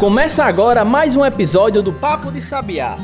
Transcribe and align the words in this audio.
Começa 0.00 0.46
agora 0.46 0.82
mais 0.82 1.14
um 1.14 1.26
episódio 1.26 1.82
do 1.82 1.92
Papo 1.92 2.32
de 2.32 2.40
Sabiá, 2.40 2.96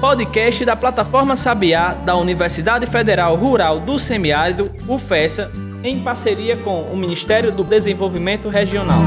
podcast 0.00 0.64
da 0.64 0.74
plataforma 0.74 1.36
Sabiá 1.36 1.94
da 1.94 2.16
Universidade 2.16 2.86
Federal 2.86 3.36
Rural 3.36 3.78
do 3.78 4.00
Semiárido, 4.00 4.68
UFESA, 4.88 5.48
em 5.84 6.02
parceria 6.02 6.56
com 6.56 6.82
o 6.82 6.96
Ministério 6.96 7.52
do 7.52 7.62
Desenvolvimento 7.62 8.48
Regional. 8.48 8.98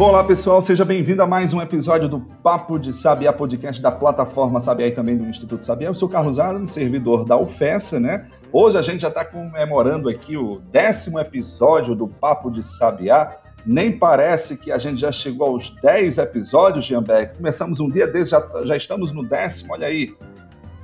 Olá 0.00 0.24
pessoal, 0.24 0.60
seja 0.60 0.84
bem-vindo 0.84 1.22
a 1.22 1.26
mais 1.26 1.52
um 1.52 1.62
episódio 1.62 2.08
do 2.08 2.18
Papo 2.42 2.80
de 2.80 2.92
Sabiá, 2.92 3.32
podcast 3.32 3.80
da 3.80 3.92
plataforma 3.92 4.58
Sabiá 4.58 4.88
e 4.88 4.90
também 4.90 5.16
do 5.16 5.26
Instituto 5.26 5.64
Sabiá. 5.64 5.90
Eu 5.90 5.94
sou 5.94 6.08
Carlos 6.08 6.40
Adam, 6.40 6.66
servidor 6.66 7.24
da 7.24 7.36
UFESA, 7.36 8.00
né? 8.00 8.26
Hoje 8.52 8.76
a 8.76 8.82
gente 8.82 9.02
já 9.02 9.08
está 9.08 9.24
comemorando 9.24 10.08
aqui 10.08 10.36
o 10.36 10.60
décimo 10.72 11.20
episódio 11.20 11.94
do 11.94 12.08
Papo 12.08 12.50
de 12.50 12.64
Sabiá. 12.64 13.45
Nem 13.66 13.90
parece 13.90 14.56
que 14.56 14.70
a 14.70 14.78
gente 14.78 15.00
já 15.00 15.10
chegou 15.10 15.48
aos 15.48 15.70
10 15.82 16.18
episódios, 16.18 16.84
Gianberg. 16.84 17.36
Começamos 17.36 17.80
um 17.80 17.90
dia 17.90 18.06
desde, 18.06 18.30
já, 18.30 18.48
já 18.64 18.76
estamos 18.76 19.10
no 19.10 19.24
décimo, 19.24 19.72
olha 19.72 19.88
aí. 19.88 20.14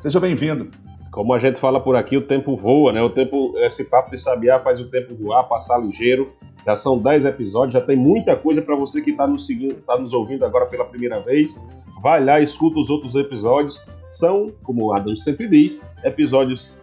Seja 0.00 0.18
bem-vindo. 0.18 0.68
Como 1.12 1.32
a 1.32 1.38
gente 1.38 1.60
fala 1.60 1.78
por 1.78 1.94
aqui, 1.94 2.16
o 2.16 2.22
tempo 2.22 2.56
voa, 2.56 2.92
né? 2.92 3.00
O 3.00 3.08
tempo, 3.08 3.54
esse 3.58 3.84
papo 3.84 4.10
de 4.10 4.18
sabiá 4.18 4.58
faz 4.58 4.80
o 4.80 4.86
tempo 4.86 5.14
voar, 5.14 5.44
passar 5.44 5.78
ligeiro. 5.78 6.32
Já 6.66 6.74
são 6.74 6.98
10 6.98 7.24
episódios, 7.26 7.74
já 7.74 7.80
tem 7.80 7.96
muita 7.96 8.34
coisa 8.34 8.60
para 8.60 8.74
você 8.74 9.00
que 9.00 9.10
está 9.10 9.28
nos 9.28 9.48
está 9.48 9.96
nos 9.96 10.12
ouvindo 10.12 10.44
agora 10.44 10.66
pela 10.66 10.84
primeira 10.84 11.20
vez. 11.20 11.60
Vai 12.02 12.24
lá, 12.24 12.40
escuta 12.40 12.80
os 12.80 12.90
outros 12.90 13.14
episódios. 13.14 13.80
São, 14.08 14.52
como 14.64 14.86
o 14.86 14.92
Adam 14.92 15.14
sempre 15.14 15.46
diz, 15.46 15.80
episódios 16.02 16.82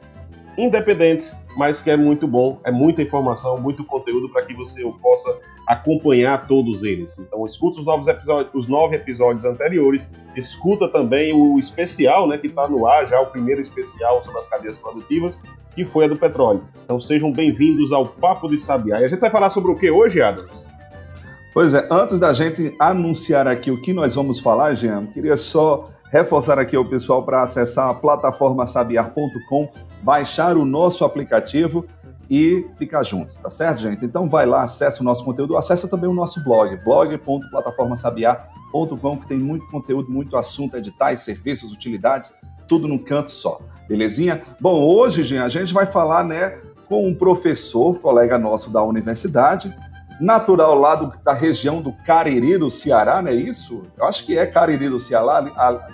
independentes, 0.59 1.37
mas 1.55 1.81
que 1.81 1.89
é 1.89 1.95
muito 1.95 2.27
bom, 2.27 2.59
é 2.65 2.71
muita 2.71 3.01
informação, 3.01 3.57
muito 3.59 3.83
conteúdo 3.85 4.27
para 4.29 4.43
que 4.45 4.53
você 4.53 4.83
possa 5.01 5.37
acompanhar 5.65 6.47
todos 6.47 6.83
eles. 6.83 7.17
Então 7.19 7.45
escuta 7.45 7.79
os 7.79 7.85
novos 7.85 8.07
episódios, 8.07 8.53
os 8.53 8.67
nove 8.67 8.95
episódios 8.95 9.45
anteriores, 9.45 10.11
escuta 10.35 10.89
também 10.89 11.33
o 11.33 11.57
especial, 11.57 12.27
né, 12.27 12.37
que 12.37 12.47
está 12.47 12.67
no 12.67 12.85
ar 12.85 13.05
já 13.07 13.21
o 13.21 13.27
primeiro 13.27 13.61
especial 13.61 14.21
sobre 14.21 14.39
as 14.39 14.47
cadeias 14.47 14.77
produtivas, 14.77 15.39
que 15.73 15.85
foi 15.85 16.05
a 16.05 16.07
do 16.07 16.17
petróleo. 16.17 16.63
Então 16.83 16.99
sejam 16.99 17.31
bem-vindos 17.31 17.93
ao 17.93 18.05
Papo 18.05 18.49
de 18.49 18.57
Sabiá. 18.57 18.99
E 18.99 19.05
a 19.05 19.07
gente 19.07 19.19
vai 19.19 19.29
falar 19.29 19.49
sobre 19.49 19.71
o 19.71 19.75
que 19.75 19.89
hoje, 19.89 20.21
Adams? 20.21 20.65
Pois 21.53 21.73
é, 21.73 21.87
antes 21.89 22.19
da 22.19 22.33
gente 22.33 22.75
anunciar 22.79 23.47
aqui 23.47 23.71
o 23.71 23.81
que 23.81 23.93
nós 23.93 24.15
vamos 24.15 24.39
falar, 24.39 24.73
Jean, 24.73 25.05
queria 25.07 25.37
só 25.37 25.89
reforçar 26.11 26.59
aqui 26.59 26.75
ao 26.75 26.85
pessoal 26.85 27.23
para 27.23 27.41
acessar 27.41 27.89
a 27.89 27.93
plataforma 27.93 28.65
sabiar.com, 28.65 29.69
baixar 30.01 30.57
o 30.57 30.65
nosso 30.65 31.05
aplicativo 31.05 31.85
e 32.29 32.67
ficar 32.77 33.03
juntos, 33.03 33.37
tá 33.37 33.49
certo, 33.49 33.79
gente? 33.79 34.05
Então 34.05 34.29
vai 34.29 34.45
lá, 34.45 34.61
acessa 34.63 35.01
o 35.01 35.03
nosso 35.03 35.25
conteúdo, 35.25 35.57
acessa 35.57 35.87
também 35.87 36.07
o 36.09 36.13
nosso 36.13 36.43
blog, 36.43 36.75
blog.plataformasabiar.com, 36.83 39.17
que 39.17 39.27
tem 39.27 39.39
muito 39.39 39.65
conteúdo, 39.67 40.11
muito 40.11 40.37
assunto, 40.37 40.77
editais, 40.77 41.21
serviços, 41.21 41.71
utilidades, 41.71 42.31
tudo 42.67 42.87
num 42.87 42.99
canto 42.99 43.31
só, 43.31 43.59
belezinha? 43.87 44.43
Bom, 44.59 44.83
hoje, 44.83 45.23
gente, 45.23 45.41
a 45.41 45.47
gente 45.47 45.73
vai 45.73 45.87
falar, 45.87 46.23
né, 46.23 46.59
com 46.87 47.07
um 47.07 47.15
professor, 47.15 47.97
colega 47.99 48.37
nosso 48.37 48.69
da 48.69 48.83
universidade, 48.83 49.75
natural 50.19 50.75
lá 50.75 50.95
do, 50.95 51.13
da 51.23 51.33
região 51.33 51.81
do 51.81 51.93
Cariri 52.05 52.57
do 52.57 52.69
Ceará, 52.69 53.21
não 53.21 53.29
é 53.29 53.35
isso? 53.35 53.83
Eu 53.97 54.05
acho 54.05 54.25
que 54.25 54.37
é 54.37 54.45
Cariri 54.45 54.89
do 54.89 54.99
Ceará, 54.99 55.43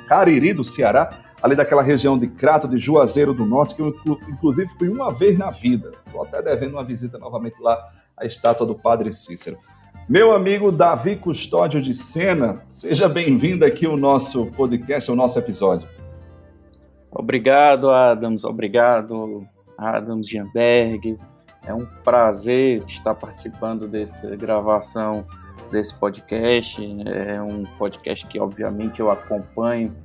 Cariri 0.08 0.54
do 0.54 0.64
Ceará, 0.64 1.18
ali 1.42 1.56
daquela 1.56 1.84
região 1.84 2.18
de 2.18 2.28
Crato, 2.28 2.68
de 2.68 2.78
Juazeiro 2.78 3.34
do 3.34 3.46
Norte, 3.46 3.76
que 3.76 3.82
eu 3.82 3.94
inclusive 4.28 4.70
fui 4.78 4.90
uma 4.90 5.14
vez 5.14 5.38
na 5.38 5.52
vida. 5.52 5.92
Estou 6.06 6.24
até 6.24 6.42
devendo 6.42 6.74
uma 6.74 6.84
visita 6.84 7.18
novamente 7.18 7.56
lá 7.62 7.78
à 8.18 8.26
estátua 8.26 8.66
do 8.66 8.76
Padre 8.76 9.14
Cícero. 9.14 9.58
Meu 10.08 10.34
amigo 10.34 10.72
Davi 10.72 11.16
Custódio 11.16 11.82
de 11.82 11.94
Sena, 11.94 12.62
seja 12.70 13.10
bem-vindo 13.10 13.66
aqui 13.66 13.86
ao 13.86 13.98
nosso 13.98 14.46
podcast, 14.52 15.10
ao 15.10 15.16
nosso 15.16 15.40
episódio. 15.40 15.88
Obrigado, 17.12 17.90
Adams. 17.90 18.44
Obrigado, 18.44 19.46
Adams 19.78 20.28
Gianberg. 20.28 21.18
É 21.66 21.74
um 21.74 21.86
prazer 22.04 22.84
estar 22.88 23.16
participando 23.16 23.88
dessa 23.88 24.36
gravação 24.36 25.26
desse 25.72 25.94
podcast. 25.94 26.82
É 27.06 27.42
um 27.42 27.64
podcast 27.78 28.26
que, 28.28 28.40
obviamente, 28.40 29.00
eu 29.00 29.10
acompanho 29.10 29.96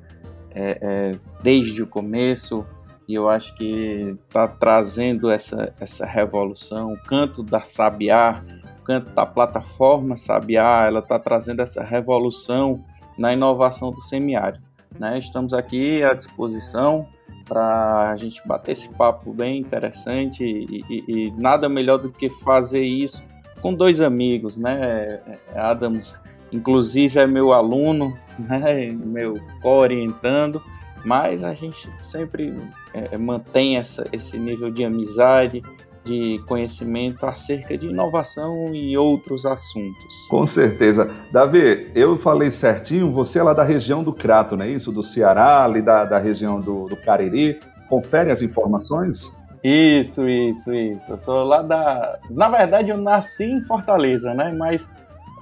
é, 0.51 0.79
é, 0.81 1.13
desde 1.43 1.83
o 1.83 1.87
começo 1.87 2.67
e 3.07 3.15
eu 3.15 3.29
acho 3.29 3.55
que 3.57 4.17
está 4.27 4.47
trazendo 4.47 5.31
essa, 5.31 5.75
essa 5.81 6.07
revolução. 6.07 6.93
O 6.93 6.99
canto 7.03 7.43
da 7.43 7.61
Sabiá, 7.61 8.43
o 8.81 8.85
canto 8.85 9.13
da 9.13 9.27
plataforma 9.27 10.17
Sabiá, 10.17 10.87
ela 10.87 11.01
está 11.01 11.19
trazendo 11.19 11.61
essa 11.61 11.83
revolução 11.83 12.85
na 13.19 13.33
inovação 13.33 13.91
do 13.91 14.01
semiárido. 14.01 14.65
Né? 14.99 15.19
Estamos 15.19 15.53
aqui 15.53 16.03
à 16.03 16.15
disposição 16.15 17.07
para 17.47 18.11
a 18.11 18.17
gente 18.17 18.41
bater 18.47 18.73
esse 18.73 18.89
papo 18.91 19.33
bem 19.33 19.59
interessante 19.59 20.45
e, 20.45 20.85
e, 20.89 21.05
e, 21.09 21.31
nada 21.33 21.69
melhor 21.69 21.99
do 21.99 22.11
que 22.11 22.31
fazer 22.31 22.83
isso 22.83 23.23
com 23.61 23.75
dois 23.75 24.01
amigos, 24.01 24.57
né? 24.57 25.21
Adams, 25.55 26.19
inclusive, 26.53 27.19
é 27.19 27.27
meu 27.27 27.53
aluno, 27.53 28.17
né? 28.39 28.87
Meu 28.93 29.41
co-orientando, 29.61 30.63
mas 31.05 31.43
a 31.43 31.55
gente 31.55 31.91
sempre 31.99 32.55
é, 32.95 33.17
mantém 33.17 33.77
essa, 33.77 34.07
esse 34.13 34.39
nível 34.39 34.71
de 34.71 34.85
amizade, 34.85 35.63
de 36.11 36.43
conhecimento 36.49 37.25
acerca 37.25 37.79
de 37.79 37.87
inovação 37.87 38.75
e 38.75 38.99
outros 38.99 39.47
assuntos. 39.47 40.27
Com 40.29 40.45
certeza. 40.45 41.09
Davi, 41.31 41.89
eu 41.95 42.17
falei 42.17 42.51
certinho, 42.51 43.13
você 43.13 43.39
é 43.39 43.43
lá 43.45 43.55
da 43.55 43.63
região 43.63 44.03
do 44.03 44.13
Crato, 44.13 44.57
não 44.57 44.65
é 44.65 44.71
isso? 44.71 44.91
Do 44.91 45.05
Ceará, 45.05 45.65
ali 45.65 45.81
da, 45.81 46.05
da 46.05 46.19
região 46.19 46.61
do, 46.61 46.87
do 46.87 46.97
Cariri. 46.97 47.61
Confere 47.89 48.33
as 48.33 48.43
informações? 48.43 49.31
Isso, 49.63 50.29
isso, 50.29 50.75
isso. 50.75 51.13
Eu 51.13 51.19
sou 51.19 51.45
lá 51.45 51.63
da. 51.63 52.19
Na 52.29 52.49
verdade, 52.49 52.91
eu 52.91 52.97
nasci 52.97 53.45
em 53.45 53.61
Fortaleza, 53.63 54.35
né? 54.35 54.53
Mas 54.57 54.91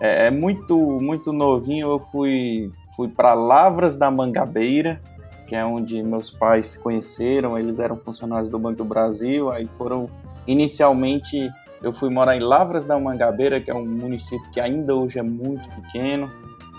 é, 0.01 0.27
é 0.27 0.31
muito, 0.31 0.77
muito 1.01 1.33
novinho. 1.33 1.89
Eu 1.89 1.99
fui, 1.99 2.71
fui 2.95 3.09
para 3.09 3.33
Lavras 3.33 3.97
da 3.97 4.11
Mangabeira, 4.11 5.01
que 5.47 5.55
é 5.55 5.65
onde 5.65 6.03
meus 6.03 6.29
pais 6.29 6.67
se 6.69 6.79
conheceram. 6.79 7.59
Eles 7.59 7.79
eram 7.79 7.97
funcionários 7.97 8.51
do 8.51 8.59
Banco 8.59 8.79
do 8.79 8.85
Brasil, 8.85 9.51
aí 9.51 9.67
foram 9.79 10.11
Inicialmente, 10.49 11.51
eu 11.83 11.93
fui 11.93 12.09
morar 12.09 12.35
em 12.35 12.41
Lavras 12.41 12.87
da 12.87 12.99
Mangabeira, 12.99 13.61
que 13.61 13.71
é 13.71 13.75
um 13.75 13.85
município 13.85 14.51
que 14.51 14.59
ainda 14.59 14.95
hoje 14.95 15.19
é 15.19 15.23
muito 15.23 15.69
pequeno, 15.77 16.31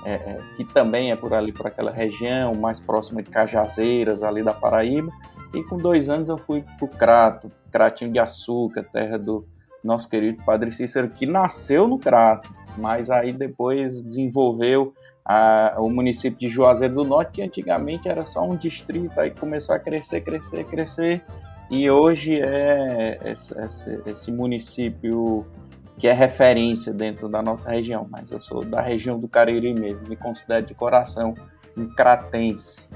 é, 0.03 0.13
é, 0.13 0.39
que 0.57 0.65
também 0.65 1.11
é 1.11 1.15
por 1.15 1.35
ali, 1.35 1.51
por 1.51 1.67
aquela 1.67 1.91
região, 1.91 2.55
mais 2.55 2.79
próxima 2.79 3.21
de 3.21 3.29
Cajazeiras, 3.29 4.23
ali 4.23 4.41
da 4.41 4.53
Paraíba. 4.53 5.11
E 5.53 5.63
com 5.63 5.77
dois 5.77 6.09
anos 6.09 6.29
eu 6.29 6.37
fui 6.39 6.63
para 6.79 6.85
o 6.85 6.87
Crato, 6.87 7.51
Cratinho 7.71 8.11
de 8.11 8.17
Açúcar, 8.17 8.83
terra 8.91 9.19
do 9.19 9.47
nosso 9.83 10.09
querido 10.09 10.43
Padre 10.43 10.71
Cícero, 10.71 11.07
que 11.09 11.27
nasceu 11.27 11.87
no 11.87 11.99
Crato, 11.99 12.49
mas 12.75 13.11
aí 13.11 13.31
depois 13.31 14.01
desenvolveu 14.01 14.93
a, 15.23 15.75
o 15.77 15.91
município 15.91 16.39
de 16.39 16.49
Juazeiro 16.49 16.95
do 16.95 17.03
Norte, 17.03 17.33
que 17.33 17.41
antigamente 17.43 18.09
era 18.09 18.25
só 18.25 18.43
um 18.43 18.55
distrito, 18.55 19.19
aí 19.19 19.29
começou 19.29 19.75
a 19.75 19.79
crescer, 19.79 20.21
crescer, 20.21 20.63
crescer, 20.65 21.23
e 21.69 21.89
hoje 21.89 22.39
é 22.41 23.19
esse, 23.25 23.57
esse, 23.59 24.01
esse, 24.05 24.31
município 24.31 25.45
que 25.97 26.07
é 26.07 26.13
referência 26.13 26.93
dentro 26.93 27.27
da 27.27 27.41
nossa 27.41 27.69
região, 27.69 28.07
mas 28.09 28.31
eu 28.31 28.41
sou 28.41 28.63
da 28.63 28.81
região 28.81 29.19
do 29.19 29.27
Cariri 29.27 29.73
mesmo, 29.73 30.07
me 30.07 30.15
considero 30.15 30.65
de 30.65 30.73
coração 30.73 31.35
um 31.77 31.87
cratense. 31.87 32.87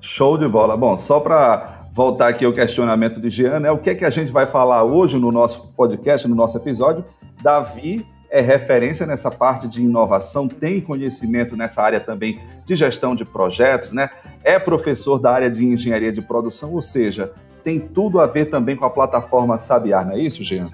Show 0.00 0.38
de 0.38 0.48
bola. 0.48 0.76
Bom, 0.76 0.96
só 0.96 1.20
para 1.20 1.88
voltar 1.92 2.28
aqui 2.28 2.44
ao 2.44 2.52
questionamento 2.52 3.20
de 3.20 3.30
Jean, 3.30 3.60
né? 3.60 3.70
O 3.70 3.78
que 3.78 3.90
é 3.90 3.94
que 3.94 4.04
a 4.04 4.10
gente 4.10 4.32
vai 4.32 4.46
falar 4.46 4.84
hoje 4.84 5.18
no 5.18 5.30
nosso 5.30 5.72
podcast, 5.72 6.26
no 6.26 6.34
nosso 6.34 6.56
episódio? 6.56 7.04
Davi 7.42 8.06
é 8.30 8.40
referência 8.40 9.06
nessa 9.06 9.30
parte 9.30 9.66
de 9.66 9.82
inovação, 9.82 10.48
tem 10.48 10.80
conhecimento 10.80 11.56
nessa 11.56 11.82
área 11.82 11.98
também 11.98 12.40
de 12.66 12.76
gestão 12.76 13.14
de 13.14 13.24
projetos, 13.24 13.90
né? 13.90 14.10
É 14.44 14.58
professor 14.58 15.18
da 15.18 15.32
área 15.32 15.50
de 15.50 15.64
engenharia 15.64 16.12
de 16.12 16.22
produção, 16.22 16.74
ou 16.74 16.82
seja, 16.82 17.32
tem 17.62 17.80
tudo 17.80 18.20
a 18.20 18.26
ver 18.26 18.46
também 18.46 18.76
com 18.76 18.84
a 18.84 18.90
plataforma 18.90 19.58
Sabiar, 19.58 20.06
não 20.06 20.14
é 20.14 20.20
isso, 20.20 20.42
Jean? 20.42 20.68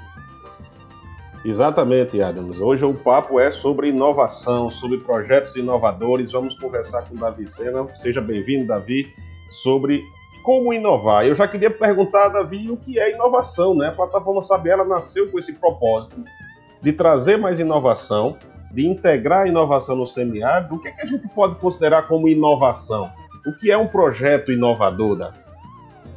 Exatamente, 1.45 2.23
Adams. 2.23 2.59
Hoje 2.59 2.87
o 2.87 2.95
papo 2.95 3.39
é 3.39 3.51
sobre 3.51 3.89
inovação, 3.89 4.71
sobre 4.71 4.99
projetos 4.99 5.55
inovadores. 5.57 6.33
Vamos 6.33 6.59
conversar 6.59 7.03
com 7.03 7.15
o 7.15 7.19
Davi 7.19 7.47
Sena. 7.47 7.87
Seja 7.97 8.23
bem-vindo, 8.23 8.67
Davi, 8.67 9.13
sobre 9.51 10.03
como 10.43 10.73
inovar. 10.73 11.27
Eu 11.27 11.35
já 11.35 11.47
queria 11.47 11.71
perguntar, 11.71 12.29
Davi, 12.29 12.71
o 12.71 12.79
que 12.79 12.99
é 12.99 13.13
inovação, 13.13 13.75
né? 13.75 13.89
A 13.89 13.93
plataforma 13.93 14.43
Sabiar 14.43 14.87
nasceu 14.87 15.31
com 15.31 15.39
esse 15.39 15.53
propósito 15.53 16.25
de 16.81 16.93
trazer 16.95 17.37
mais 17.37 17.61
inovação, 17.61 18.39
de 18.73 18.87
integrar 18.87 19.43
a 19.43 19.49
inovação 19.49 19.97
no 19.97 20.07
semiárido. 20.07 20.77
O 20.77 20.79
que, 20.79 20.89
é 20.89 20.93
que 20.93 21.03
a 21.03 21.07
gente 21.07 21.29
pode 21.29 21.57
considerar 21.57 22.09
como 22.09 22.27
inovação? 22.27 23.11
O 23.47 23.53
que 23.53 23.71
é 23.71 23.77
um 23.77 23.87
projeto 23.87 24.51
inovador, 24.51 25.17
Davi? 25.17 25.44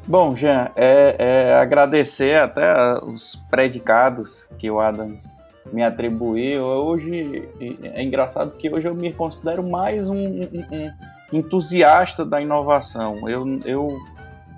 Bom, 0.08 0.34
Jean, 0.38 0.72
é, 0.74 1.16
é, 1.20 1.54
agradecer 1.56 2.38
até 2.38 2.98
os 3.04 3.36
predicados 3.50 4.48
que 4.58 4.72
o 4.72 4.80
Adams 4.80 5.26
me 5.74 5.84
atribuir. 5.84 6.60
Hoje 6.62 7.46
é 7.84 8.02
engraçado 8.02 8.52
que 8.52 8.74
hoje 8.74 8.88
eu 8.88 8.96
me 8.96 9.12
considero 9.12 9.62
mais 9.62 10.10
um, 10.10 10.16
um, 10.16 10.66
um 10.72 11.38
entusiasta 11.38 12.24
da 12.24 12.42
inovação. 12.42 13.28
Eu, 13.28 13.60
eu 13.66 13.98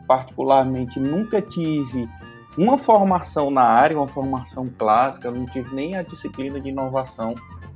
particularmente 0.07 0.99
nunca 0.99 1.41
tive 1.41 2.07
uma 2.55 2.77
formação 2.77 3.49
na 3.49 3.63
área, 3.63 3.97
uma 3.97 4.07
formação 4.07 4.69
clássica, 4.77 5.29
eu 5.29 5.33
não 5.33 5.47
tive 5.47 5.73
nem 5.73 5.95
a 5.95 6.03
disciplina 6.03 6.59
de 6.59 6.69
inovação 6.69 7.33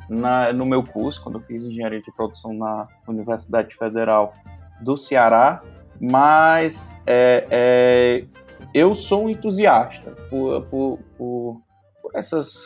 na, 0.08 0.54
no 0.54 0.66
meu 0.66 0.84
curso, 0.84 1.24
quando 1.24 1.40
eu 1.40 1.42
fiz 1.42 1.66
engenharia 1.66 2.02
de 2.02 2.12
produção 2.12 2.54
na 2.54 2.88
Universidade 3.08 3.76
Federal 3.76 4.36
do 4.80 4.96
Ceará, 4.96 5.60
mas 6.00 6.96
é, 7.06 7.48
é, 7.50 8.26
eu 8.74 8.94
sou 8.94 9.26
um 9.26 9.30
entusiasta 9.30 10.12
por, 10.30 10.62
por, 10.66 11.00
por, 11.18 11.62
por 12.02 12.12
essas 12.16 12.66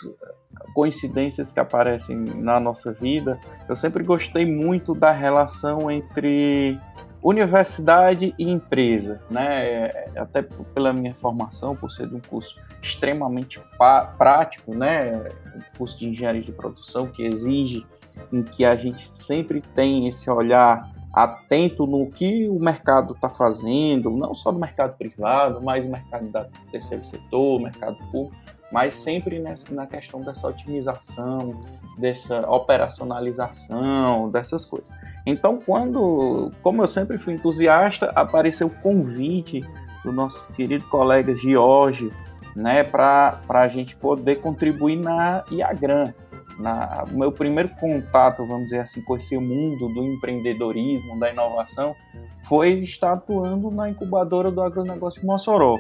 coincidências 0.73 1.51
que 1.51 1.59
aparecem 1.59 2.15
na 2.15 2.59
nossa 2.59 2.91
vida. 2.93 3.39
Eu 3.67 3.75
sempre 3.75 4.03
gostei 4.03 4.45
muito 4.45 4.93
da 4.93 5.11
relação 5.11 5.89
entre 5.89 6.79
universidade 7.21 8.33
e 8.37 8.49
empresa, 8.49 9.21
né? 9.29 9.89
Até 10.15 10.41
pela 10.41 10.93
minha 10.93 11.13
formação, 11.13 11.75
por 11.75 11.91
ser 11.91 12.07
de 12.07 12.15
um 12.15 12.21
curso 12.21 12.59
extremamente 12.81 13.59
prático, 14.17 14.73
né? 14.73 15.29
Um 15.55 15.77
curso 15.77 15.97
de 15.97 16.07
engenharia 16.07 16.41
de 16.41 16.51
produção 16.51 17.07
que 17.07 17.23
exige 17.23 17.85
em 18.31 18.43
que 18.43 18.65
a 18.65 18.75
gente 18.75 19.07
sempre 19.07 19.61
tem 19.75 20.07
esse 20.07 20.29
olhar 20.29 20.89
atento 21.13 21.85
no 21.87 22.09
que 22.09 22.47
o 22.47 22.59
mercado 22.59 23.13
está 23.13 23.29
fazendo, 23.29 24.11
não 24.11 24.33
só 24.33 24.51
no 24.51 24.59
mercado 24.59 24.97
privado, 24.97 25.61
mas 25.61 25.85
no 25.85 25.91
mercado 25.91 26.25
do 26.25 26.71
terceiro 26.71 27.03
setor, 27.03 27.61
mercado 27.61 27.97
público, 28.11 28.35
mas 28.71 28.93
sempre 28.93 29.39
nessa, 29.39 29.73
na 29.73 29.87
questão 29.87 30.21
dessa 30.21 30.47
otimização, 30.47 31.53
dessa 31.97 32.49
operacionalização, 32.49 34.29
dessas 34.29 34.65
coisas. 34.65 34.91
Então, 35.25 35.59
quando, 35.65 36.51
como 36.61 36.83
eu 36.83 36.87
sempre 36.87 37.17
fui 37.17 37.33
entusiasta, 37.33 38.07
apareceu 38.07 38.67
o 38.67 38.81
convite 38.81 39.65
do 40.03 40.11
nosso 40.11 40.45
querido 40.53 40.87
colega 40.89 41.35
Giorgio, 41.35 42.13
né, 42.55 42.83
para 42.83 43.39
a 43.49 43.67
gente 43.67 43.95
poder 43.95 44.37
contribuir 44.37 44.95
na 44.95 45.43
Iagran. 45.51 46.13
Na, 46.59 47.05
meu 47.09 47.31
primeiro 47.31 47.69
contato, 47.79 48.45
vamos 48.45 48.65
dizer 48.65 48.79
assim, 48.79 49.01
com 49.01 49.15
esse 49.15 49.37
mundo 49.37 49.87
do 49.89 50.03
empreendedorismo, 50.03 51.19
da 51.19 51.31
inovação, 51.31 51.95
foi 52.43 52.79
estar 52.79 53.13
atuando 53.13 53.69
na 53.69 53.89
incubadora 53.89 54.49
do 54.49 54.61
agronegócio 54.61 55.21
de 55.21 55.27
Mossoró 55.27 55.77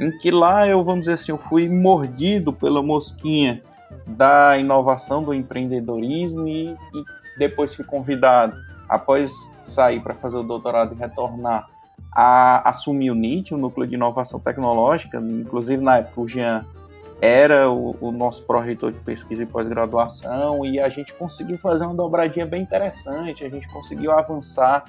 em 0.00 0.10
que 0.16 0.30
lá 0.30 0.66
eu, 0.66 0.82
vamos 0.82 1.00
dizer 1.00 1.12
assim, 1.12 1.30
eu 1.30 1.36
fui 1.36 1.68
mordido 1.68 2.54
pela 2.54 2.82
mosquinha 2.82 3.62
da 4.06 4.56
inovação, 4.56 5.22
do 5.22 5.34
empreendedorismo 5.34 6.48
e, 6.48 6.70
e 6.70 7.04
depois 7.38 7.74
fui 7.74 7.84
convidado, 7.84 8.56
após 8.88 9.30
sair 9.62 10.00
para 10.00 10.14
fazer 10.14 10.38
o 10.38 10.42
doutorado 10.42 10.94
e 10.94 10.98
retornar, 10.98 11.68
a 12.10 12.68
assumir 12.70 13.10
o 13.10 13.14
NIT, 13.14 13.52
o 13.52 13.58
Núcleo 13.58 13.86
de 13.86 13.94
Inovação 13.94 14.40
Tecnológica, 14.40 15.20
inclusive 15.20 15.82
na 15.82 15.98
época 15.98 16.20
o 16.22 16.26
Jean 16.26 16.64
era 17.20 17.70
o, 17.70 17.96
o 18.00 18.10
nosso 18.10 18.44
pró-reitor 18.44 18.92
de 18.92 19.00
pesquisa 19.00 19.42
e 19.42 19.46
pós-graduação 19.46 20.64
e 20.64 20.80
a 20.80 20.88
gente 20.88 21.12
conseguiu 21.12 21.58
fazer 21.58 21.84
uma 21.84 21.94
dobradinha 21.94 22.46
bem 22.46 22.62
interessante, 22.62 23.44
a 23.44 23.48
gente 23.48 23.68
conseguiu 23.68 24.12
avançar 24.12 24.84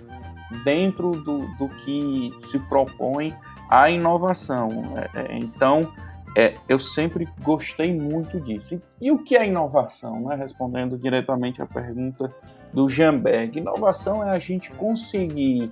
dentro 0.63 1.11
do, 1.11 1.39
do 1.57 1.69
que 1.83 2.33
se 2.37 2.59
propõe 2.59 3.33
a 3.69 3.89
inovação. 3.89 4.69
É, 4.97 5.21
é, 5.21 5.37
então, 5.37 5.87
é, 6.35 6.55
eu 6.67 6.79
sempre 6.79 7.27
gostei 7.41 7.97
muito 7.97 8.39
disso. 8.39 8.75
E, 8.75 9.07
e, 9.07 9.11
o 9.11 9.19
que 9.19 9.35
é 9.35 9.47
inovação? 9.47 10.21
Né? 10.21 10.35
Respondendo 10.35 10.97
diretamente 10.97 11.61
à 11.61 11.65
pergunta 11.65 12.31
do 12.73 12.87
Jamberg. 12.87 13.59
Inovação 13.59 14.23
é 14.25 14.29
a 14.29 14.39
gente 14.39 14.69
conseguir 14.71 15.71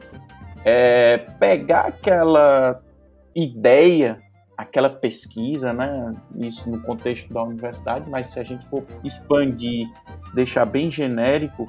é, 0.63 1.17
pegar 1.39 1.87
aquela 1.87 2.81
ideia, 3.35 4.17
aquela 4.59 4.89
pesquisa, 4.89 5.71
né? 5.71 6.13
isso 6.35 6.69
no 6.69 6.81
contexto 6.81 7.33
da 7.33 7.41
universidade, 7.41 8.09
mas 8.09 8.25
se 8.25 8.41
a 8.41 8.43
gente 8.43 8.65
for 8.65 8.83
expandir, 9.05 9.87
deixar 10.33 10.65
bem 10.65 10.91
genérico, 10.91 11.65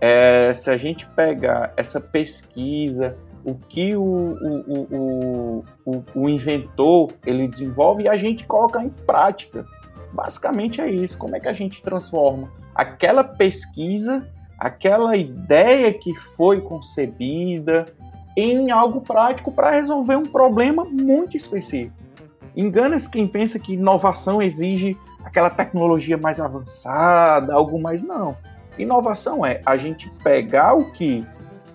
é, 0.00 0.52
se 0.54 0.70
a 0.70 0.76
gente 0.76 1.04
pegar 1.16 1.72
essa 1.76 2.00
pesquisa, 2.00 3.18
o 3.44 3.56
que 3.56 3.96
o, 3.96 4.04
o, 4.04 5.64
o, 5.84 6.04
o, 6.14 6.28
inventor 6.28 7.12
ele 7.26 7.48
desenvolve 7.48 8.04
e 8.04 8.08
a 8.08 8.16
gente 8.16 8.46
coloca 8.46 8.80
em 8.84 8.88
prática. 8.88 9.66
Basicamente 10.12 10.80
é 10.80 10.88
isso. 10.88 11.18
Como 11.18 11.34
é 11.34 11.40
que 11.40 11.48
a 11.48 11.52
gente 11.52 11.82
transforma 11.82 12.52
aquela 12.72 13.24
pesquisa, 13.24 14.22
aquela 14.56 15.16
ideia 15.16 15.92
que 15.92 16.14
foi 16.36 16.60
concebida 16.60 17.88
em 18.36 18.70
algo 18.70 19.00
prático 19.00 19.50
para 19.50 19.72
resolver 19.72 20.14
um 20.14 20.26
problema 20.26 20.84
muito 20.84 21.36
específico. 21.36 22.07
Engana-se 22.56 23.08
quem 23.08 23.26
pensa 23.26 23.58
que 23.58 23.74
inovação 23.74 24.42
exige 24.42 24.96
aquela 25.24 25.50
tecnologia 25.50 26.16
mais 26.16 26.40
avançada, 26.40 27.54
algo 27.54 27.80
mais 27.80 28.02
não. 28.02 28.36
Inovação 28.78 29.44
é 29.44 29.60
a 29.66 29.76
gente 29.76 30.08
pegar 30.22 30.74
o 30.74 30.92
que 30.92 31.26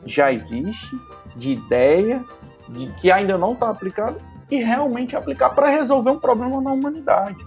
já 0.05 0.31
existe, 0.31 0.95
de 1.35 1.51
ideia, 1.51 2.23
de 2.69 2.87
que 2.93 3.11
ainda 3.11 3.37
não 3.37 3.53
está 3.53 3.69
aplicado, 3.69 4.17
e 4.49 4.57
realmente 4.57 5.15
aplicar 5.15 5.49
para 5.49 5.69
resolver 5.69 6.11
um 6.11 6.19
problema 6.19 6.61
na 6.61 6.71
humanidade. 6.71 7.37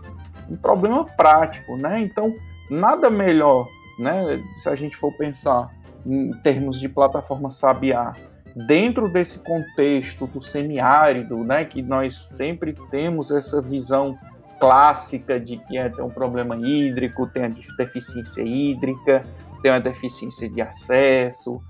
Um 0.49 0.57
problema 0.57 1.05
prático, 1.05 1.77
né? 1.77 2.01
Então, 2.01 2.35
nada 2.71 3.11
melhor, 3.11 3.69
né? 3.99 4.43
Se 4.55 4.69
a 4.69 4.75
gente 4.75 4.97
for 4.97 5.13
pensar 5.13 5.71
em 6.05 6.33
termos 6.43 6.79
de 6.79 6.89
plataforma 6.89 7.51
Sabiá, 7.51 8.15
dentro 8.57 9.13
desse 9.13 9.41
contexto 9.41 10.27
do 10.27 10.41
semiárido, 10.41 11.45
né? 11.45 11.65
Que 11.67 11.83
nós 11.83 12.17
sempre 12.17 12.75
temos 12.91 13.31
essa 13.31 13.61
visão 13.61 14.19
clássica 14.59 15.39
de 15.39 15.59
que 15.59 15.77
é, 15.77 15.91
tem 15.91 16.03
um 16.03 16.11
problema 16.11 16.57
hídrico, 16.57 17.27
tem 17.27 17.45
a 17.45 17.53
deficiência 17.77 18.43
hídrica, 18.43 19.23
tem 19.63 19.71
uma 19.71 19.81
deficiência 19.81 20.49
de 20.49 20.63
acesso, 20.63 21.61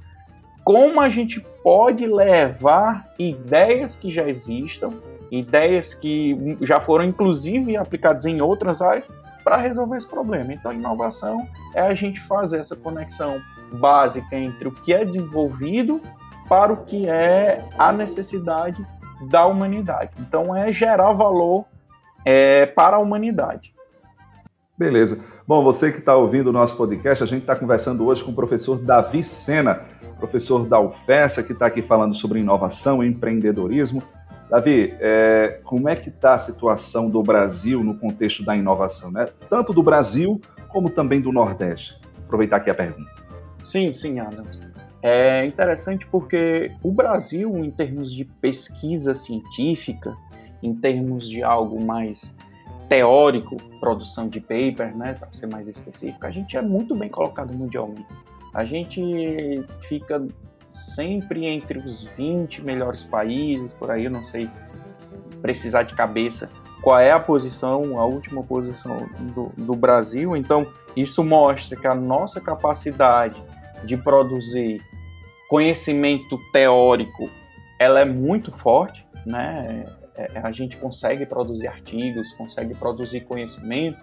como 0.63 1.01
a 1.01 1.09
gente 1.09 1.41
pode 1.65 2.07
levar 2.07 3.05
ideias 3.19 3.97
que 3.97 4.09
já 4.09 4.29
existam, 4.29 4.93
ideias 5.31 5.95
que 5.95 6.57
já 6.61 6.81
foram 6.81 7.05
inclusive 7.05 7.77
aplicadas 7.77 8.25
em 8.27 8.41
outras 8.41 8.81
áreas, 8.81 9.11
para 9.43 9.57
resolver 9.57 9.97
esse 9.97 10.09
problema. 10.09 10.53
Então, 10.53 10.73
inovação 10.73 11.47
é 11.73 11.81
a 11.81 11.95
gente 11.95 12.21
fazer 12.21 12.59
essa 12.59 12.75
conexão 12.75 13.41
básica 13.73 14.37
entre 14.37 14.67
o 14.67 14.73
que 14.73 14.93
é 14.93 15.05
desenvolvido 15.05 16.01
para 16.49 16.73
o 16.73 16.85
que 16.85 17.09
é 17.09 17.65
a 17.79 17.93
necessidade 17.93 18.85
da 19.31 19.47
humanidade. 19.47 20.11
Então, 20.21 20.55
é 20.55 20.71
gerar 20.71 21.13
valor 21.13 21.65
é, 22.25 22.67
para 22.67 22.97
a 22.97 22.99
humanidade. 22.99 23.75
Beleza. 24.77 25.19
Bom, 25.47 25.63
você 25.65 25.91
que 25.91 26.01
está 26.01 26.15
ouvindo 26.15 26.49
o 26.49 26.53
nosso 26.53 26.77
podcast, 26.77 27.25
a 27.25 27.27
gente 27.27 27.43
está 27.43 27.57
conversando 27.57 28.05
hoje 28.05 28.23
com 28.23 28.31
o 28.31 28.35
professor 28.35 28.79
Davi 28.79 29.25
Sena 29.25 29.87
professor 30.17 30.67
da 30.67 30.81
UFES, 30.81 31.39
que 31.47 31.53
está 31.53 31.67
aqui 31.67 31.83
falando 31.83 32.15
sobre 32.15 32.41
inovação 32.41 33.03
e 33.03 33.07
empreendedorismo. 33.07 34.03
Davi, 34.51 34.95
é, 35.01 35.61
como 35.65 35.89
é 35.89 35.97
que 35.97 36.09
está 36.09 36.35
a 36.35 36.39
situação 36.39 37.11
do 37.11 37.23
Brasil 37.23 37.83
no 37.83 37.97
contexto 37.97 38.45
da 38.45 38.57
inovação, 38.57 39.11
né? 39.11 39.29
Tanto 39.51 39.73
do 39.73 39.83
Brasil 39.83 40.41
como 40.69 40.89
também 40.89 41.21
do 41.21 41.33
Nordeste. 41.33 41.99
Aproveitar 42.25 42.57
aqui 42.57 42.71
a 42.71 42.75
pergunta. 42.75 43.11
Sim, 43.63 43.93
sim, 43.93 44.21
Adams. 44.21 44.61
É 45.09 45.45
interessante 45.45 46.05
porque 46.05 46.73
o 46.83 46.91
Brasil, 46.91 47.57
em 47.59 47.71
termos 47.71 48.13
de 48.13 48.25
pesquisa 48.25 49.15
científica, 49.15 50.17
em 50.61 50.75
termos 50.75 51.29
de 51.29 51.45
algo 51.45 51.81
mais 51.81 52.37
teórico, 52.89 53.57
produção 53.79 54.29
de 54.29 54.41
paper, 54.41 54.97
né, 54.97 55.15
para 55.15 55.31
ser 55.31 55.47
mais 55.47 55.69
específico, 55.69 56.27
a 56.27 56.31
gente 56.33 56.57
é 56.57 56.61
muito 56.61 56.93
bem 56.97 57.09
colocado 57.09 57.55
mundialmente. 57.55 58.05
A 58.53 58.65
gente 58.65 59.65
fica 59.83 60.27
sempre 60.75 61.47
entre 61.47 61.79
os 61.79 62.03
20 62.17 62.65
melhores 62.65 63.05
países, 63.05 63.73
por 63.73 63.93
aí, 63.93 64.07
eu 64.07 64.11
não 64.11 64.25
sei 64.25 64.51
precisar 65.41 65.85
de 65.85 65.95
cabeça 65.95 66.51
qual 66.83 66.99
é 66.99 67.13
a 67.13 67.21
posição, 67.21 68.01
a 68.01 68.05
última 68.05 68.43
posição 68.43 69.09
do, 69.33 69.53
do 69.57 69.77
Brasil. 69.77 70.37
Então, 70.37 70.67
isso 70.97 71.23
mostra 71.23 71.77
que 71.77 71.87
a 71.87 71.95
nossa 71.95 72.41
capacidade 72.41 73.41
de 73.85 73.97
produzir 73.97 74.83
conhecimento 75.49 76.39
teórico 76.53 77.31
ela 77.79 78.01
é 78.01 78.05
muito 78.05 78.51
forte, 78.53 79.07
né? 79.25 79.87
É, 80.15 80.41
a 80.43 80.51
gente 80.51 80.79
consegue 80.79 81.27
produzir 81.27 81.67
artigos, 81.67 82.33
consegue 82.33 82.75
produzir 82.75 83.21
conhecimento, 83.21 83.99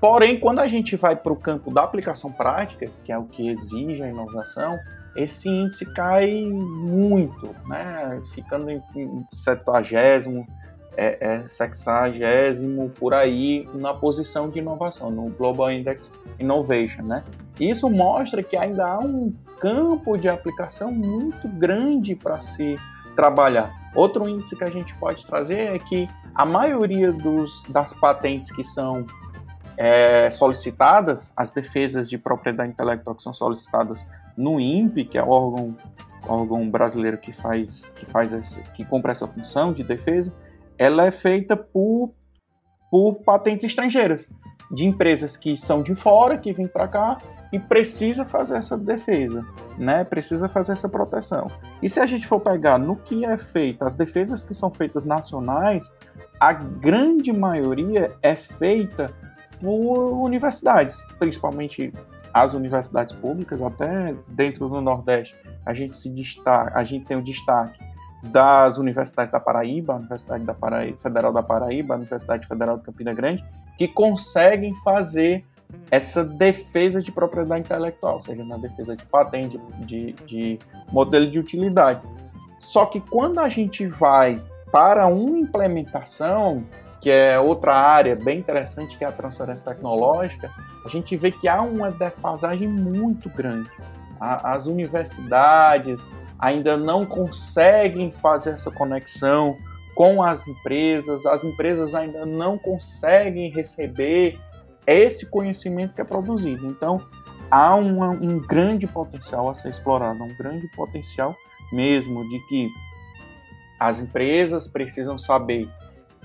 Porém, 0.00 0.38
quando 0.38 0.60
a 0.60 0.68
gente 0.68 0.94
vai 0.96 1.16
para 1.16 1.32
o 1.32 1.36
campo 1.36 1.72
da 1.72 1.82
aplicação 1.82 2.30
prática, 2.30 2.88
que 3.04 3.10
é 3.10 3.18
o 3.18 3.24
que 3.24 3.48
exige 3.48 4.02
a 4.02 4.08
inovação, 4.08 4.78
esse 5.16 5.48
índice 5.48 5.92
cai 5.92 6.42
muito, 6.42 7.54
né? 7.66 8.20
ficando 8.32 8.70
em 8.70 8.80
70, 9.32 10.46
é, 10.96 11.18
é 11.20 11.48
sexagésimo 11.48 12.90
por 12.90 13.12
aí 13.12 13.68
na 13.74 13.92
posição 13.92 14.48
de 14.48 14.60
inovação, 14.60 15.10
no 15.10 15.30
Global 15.30 15.70
Index 15.70 16.12
Innovation, 16.38 17.02
né? 17.02 17.24
Isso 17.58 17.88
mostra 17.88 18.42
que 18.42 18.56
ainda 18.56 18.86
há 18.86 18.98
um 18.98 19.32
campo 19.60 20.16
de 20.16 20.28
aplicação 20.28 20.90
muito 20.92 21.48
grande 21.48 22.14
para 22.14 22.40
se 22.40 22.76
trabalhar. 23.14 23.72
Outro 23.94 24.28
índice 24.28 24.54
que 24.56 24.64
a 24.64 24.70
gente 24.70 24.94
pode 24.94 25.26
trazer 25.26 25.74
é 25.74 25.78
que 25.78 26.08
a 26.34 26.46
maioria 26.46 27.12
dos, 27.12 27.64
das 27.68 27.92
patentes 27.92 28.52
que 28.52 28.62
são 28.62 29.04
é, 29.76 30.30
solicitadas, 30.30 31.32
as 31.36 31.50
defesas 31.50 32.08
de 32.08 32.16
propriedade 32.18 32.70
intelectual 32.70 33.16
que 33.16 33.22
são 33.22 33.34
solicitadas 33.34 34.06
no 34.36 34.60
INPE, 34.60 35.04
que 35.04 35.18
é 35.18 35.22
o 35.22 35.28
órgão, 35.28 35.76
órgão 36.26 36.68
brasileiro 36.70 37.18
que 37.18 37.32
faz, 37.32 37.84
que 37.96 38.06
faz 38.06 38.32
esse, 38.32 38.62
que 38.74 38.84
cumpre 38.84 39.10
essa 39.10 39.26
função 39.26 39.72
de 39.72 39.82
defesa, 39.82 40.32
ela 40.76 41.06
é 41.06 41.10
feita 41.10 41.56
por, 41.56 42.12
por 42.90 43.16
patentes 43.24 43.64
estrangeiras, 43.64 44.28
de 44.70 44.84
empresas 44.84 45.36
que 45.36 45.56
são 45.56 45.82
de 45.82 45.94
fora, 45.94 46.38
que 46.38 46.52
vêm 46.52 46.68
para 46.68 46.86
cá 46.86 47.20
e 47.52 47.58
precisa 47.58 48.24
fazer 48.24 48.56
essa 48.56 48.76
defesa, 48.76 49.44
né? 49.78 50.04
Precisa 50.04 50.48
fazer 50.48 50.72
essa 50.72 50.88
proteção. 50.88 51.50
E 51.82 51.88
se 51.88 51.98
a 52.00 52.06
gente 52.06 52.26
for 52.26 52.40
pegar 52.40 52.78
no 52.78 52.96
que 52.96 53.24
é 53.24 53.38
feito, 53.38 53.84
as 53.84 53.94
defesas 53.94 54.44
que 54.44 54.54
são 54.54 54.70
feitas 54.70 55.04
nacionais, 55.04 55.90
a 56.38 56.52
grande 56.52 57.32
maioria 57.32 58.14
é 58.22 58.34
feita 58.34 59.12
por 59.60 60.12
universidades, 60.22 61.02
principalmente 61.18 61.92
as 62.32 62.54
universidades 62.54 63.14
públicas, 63.14 63.62
até 63.62 64.14
dentro 64.28 64.68
do 64.68 64.80
Nordeste, 64.80 65.34
a 65.64 65.72
gente 65.72 65.96
se 65.96 66.10
destaca, 66.10 66.78
a 66.78 66.84
gente 66.84 67.06
tem 67.06 67.16
o 67.16 67.22
destaque 67.22 67.78
das 68.22 68.78
universidades 68.78 69.32
da 69.32 69.40
Paraíba, 69.40 69.94
Universidade 69.94 70.44
da 70.44 70.54
Paraíba, 70.54 70.98
Federal 70.98 71.32
da 71.32 71.42
Paraíba, 71.42 71.94
Universidade 71.94 72.46
Federal 72.46 72.78
de 72.78 72.84
Campina 72.84 73.14
Grande, 73.14 73.44
que 73.76 73.88
conseguem 73.88 74.74
fazer 74.82 75.44
essa 75.90 76.24
defesa 76.24 77.02
de 77.02 77.12
propriedade 77.12 77.60
intelectual, 77.60 78.22
seja 78.22 78.44
na 78.44 78.56
defesa 78.56 78.96
de 78.96 79.04
patente, 79.06 79.58
de, 79.86 80.12
de 80.26 80.58
modelo 80.90 81.30
de 81.30 81.38
utilidade. 81.38 82.00
Só 82.58 82.86
que 82.86 83.00
quando 83.00 83.38
a 83.38 83.48
gente 83.48 83.86
vai 83.86 84.40
para 84.72 85.06
uma 85.06 85.38
implementação, 85.38 86.64
que 87.00 87.10
é 87.10 87.38
outra 87.38 87.74
área 87.74 88.16
bem 88.16 88.38
interessante, 88.38 88.98
que 88.98 89.04
é 89.04 89.06
a 89.06 89.12
transferência 89.12 89.64
tecnológica, 89.64 90.50
a 90.84 90.88
gente 90.88 91.16
vê 91.16 91.30
que 91.30 91.48
há 91.48 91.62
uma 91.62 91.90
defasagem 91.90 92.68
muito 92.68 93.28
grande. 93.30 93.70
As 94.20 94.66
universidades 94.66 96.08
ainda 96.38 96.76
não 96.76 97.06
conseguem 97.06 98.10
fazer 98.10 98.50
essa 98.50 98.70
conexão 98.70 99.56
com 99.94 100.22
as 100.22 100.46
empresas, 100.46 101.26
as 101.26 101.44
empresas 101.44 101.94
ainda 101.94 102.24
não 102.24 102.56
conseguem 102.58 103.50
receber 103.50 104.38
esse 104.94 105.26
conhecimento 105.26 105.94
que 105.94 106.00
é 106.00 106.04
produzido. 106.04 106.66
Então, 106.66 107.06
há 107.50 107.74
um 107.74 108.38
grande 108.38 108.86
potencial 108.86 109.48
a 109.48 109.54
ser 109.54 109.68
explorado, 109.68 110.22
um 110.22 110.36
grande 110.36 110.68
potencial 110.68 111.36
mesmo 111.72 112.28
de 112.28 112.38
que 112.46 112.70
as 113.78 114.00
empresas 114.00 114.66
precisam 114.66 115.18
saber 115.18 115.68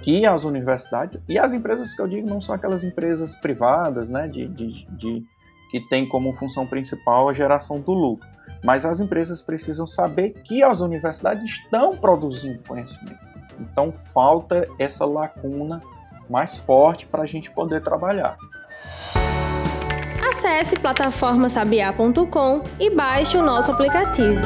que 0.01 0.25
as 0.25 0.43
universidades, 0.43 1.21
e 1.29 1.37
as 1.37 1.53
empresas 1.53 1.93
que 1.93 2.01
eu 2.01 2.07
digo 2.07 2.27
não 2.27 2.41
são 2.41 2.53
aquelas 2.53 2.83
empresas 2.83 3.35
privadas, 3.35 4.09
né, 4.09 4.27
de, 4.27 4.47
de, 4.47 4.85
de 4.91 5.23
que 5.71 5.79
tem 5.79 6.07
como 6.07 6.33
função 6.33 6.65
principal 6.65 7.29
a 7.29 7.33
geração 7.33 7.79
do 7.79 7.93
lucro, 7.93 8.27
mas 8.63 8.85
as 8.85 8.99
empresas 8.99 9.41
precisam 9.41 9.87
saber 9.87 10.31
que 10.43 10.61
as 10.61 10.81
universidades 10.81 11.43
estão 11.45 11.95
produzindo 11.95 12.63
conhecimento. 12.67 13.19
Então 13.59 13.91
falta 13.91 14.67
essa 14.79 15.05
lacuna 15.05 15.81
mais 16.33 16.57
forte 16.57 17.05
para 17.05 17.21
a 17.21 17.25
gente 17.27 17.51
poder 17.51 17.83
trabalhar. 17.83 18.35
Acesse 20.27 20.75
plataformasabiá.com 20.79 22.63
e 22.79 22.89
baixe 22.89 23.37
o 23.37 23.45
nosso 23.45 23.71
aplicativo. 23.71 24.41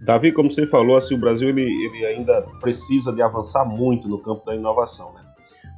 Davi, 0.00 0.30
como 0.30 0.52
você 0.52 0.68
falou, 0.68 0.96
assim, 0.96 1.16
o 1.16 1.18
Brasil 1.18 1.48
ele, 1.48 1.62
ele 1.62 2.06
ainda 2.06 2.42
precisa 2.60 3.12
de 3.12 3.20
avançar 3.20 3.64
muito 3.64 4.08
no 4.08 4.18
campo 4.18 4.46
da 4.46 4.54
inovação. 4.54 5.12
Né? 5.12 5.20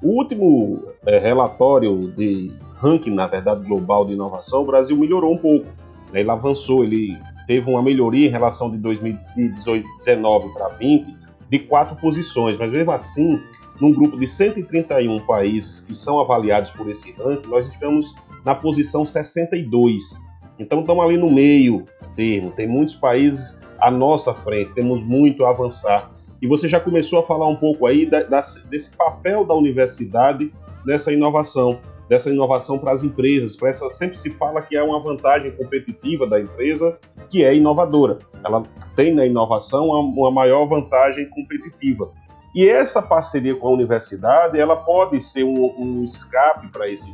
O 0.03 0.11
último 0.19 0.83
é, 1.07 1.19
relatório 1.19 2.13
de 2.13 2.53
ranking, 2.77 3.15
na 3.15 3.27
verdade, 3.27 3.65
global 3.67 4.05
de 4.05 4.13
inovação, 4.13 4.63
o 4.63 4.67
Brasil 4.67 4.97
melhorou 4.99 5.33
um 5.33 5.39
pouco. 5.39 5.67
Né? 6.13 6.21
Ele 6.21 6.31
avançou, 6.31 6.85
ele 6.85 7.19
teve 7.47 7.71
uma 7.71 7.83
melhoria 7.83 8.29
em 8.29 8.31
relação 8.31 8.71
de 8.71 8.77
2019 8.77 10.53
para 10.53 10.69
20 10.69 11.22
de 11.53 11.59
quatro 11.59 11.95
posições, 11.97 12.57
mas 12.57 12.73
mesmo 12.73 12.91
assim, 12.93 13.39
num 13.79 13.93
grupo 13.93 14.19
de 14.19 14.27
131 14.27 15.21
países 15.27 15.81
que 15.81 15.95
são 15.95 16.19
avaliados 16.19 16.71
por 16.71 16.89
esse 16.89 17.13
ranking, 17.13 17.47
nós 17.47 17.69
estamos 17.69 18.15
na 18.43 18.55
posição 18.55 19.05
62. 19.05 20.19
Então 20.59 20.81
estamos 20.81 21.05
ali 21.05 21.19
no 21.19 21.31
meio 21.31 21.85
termo. 22.17 22.51
Tem 22.53 22.67
muitos 22.67 22.95
países 22.95 23.61
à 23.79 23.91
nossa 23.91 24.33
frente, 24.33 24.73
temos 24.73 25.03
muito 25.03 25.45
a 25.45 25.51
avançar. 25.51 26.11
E 26.41 26.47
você 26.47 26.71
já 26.71 26.81
começou 26.81 27.19
a 27.19 27.27
falar 27.27 27.47
um 27.49 27.57
pouco 27.57 27.85
aí 27.85 28.07
da, 28.07 28.23
da, 28.23 28.41
desse 28.71 28.97
papel 28.97 29.45
da 29.45 29.53
universidade 29.53 30.51
nessa 30.87 31.13
inovação, 31.13 31.79
dessa 32.09 32.31
inovação 32.31 32.79
para 32.79 32.93
as 32.93 33.03
empresas. 33.03 33.57
Para 33.57 33.71
essa 33.71 33.89
sempre 33.89 34.19
se 34.19 34.31
fala 34.31 34.63
que 34.63 34.77
é 34.77 34.83
uma 34.83 35.01
vantagem 35.01 35.51
competitiva 35.53 36.27
da 36.27 36.41
empresa 36.41 36.99
que 37.29 37.45
é 37.45 37.55
inovadora. 37.55 38.19
Ela 38.45 38.63
tem 38.95 39.15
na 39.15 39.27
inovação 39.27 39.87
uma, 39.87 40.31
maior 40.31 40.67
vantagem 40.67 41.29
competitiva. 41.31 42.11
E 42.55 42.69
essa 42.69 43.01
parceria 43.01 43.55
com 43.55 43.69
a 43.69 43.73
universidade, 43.73 44.61
ela 44.61 44.77
pode 44.77 45.21
ser 45.21 45.43
um, 45.43 45.73
um 45.79 46.05
escape 46.05 46.69
para 46.69 46.89
esse. 46.89 47.11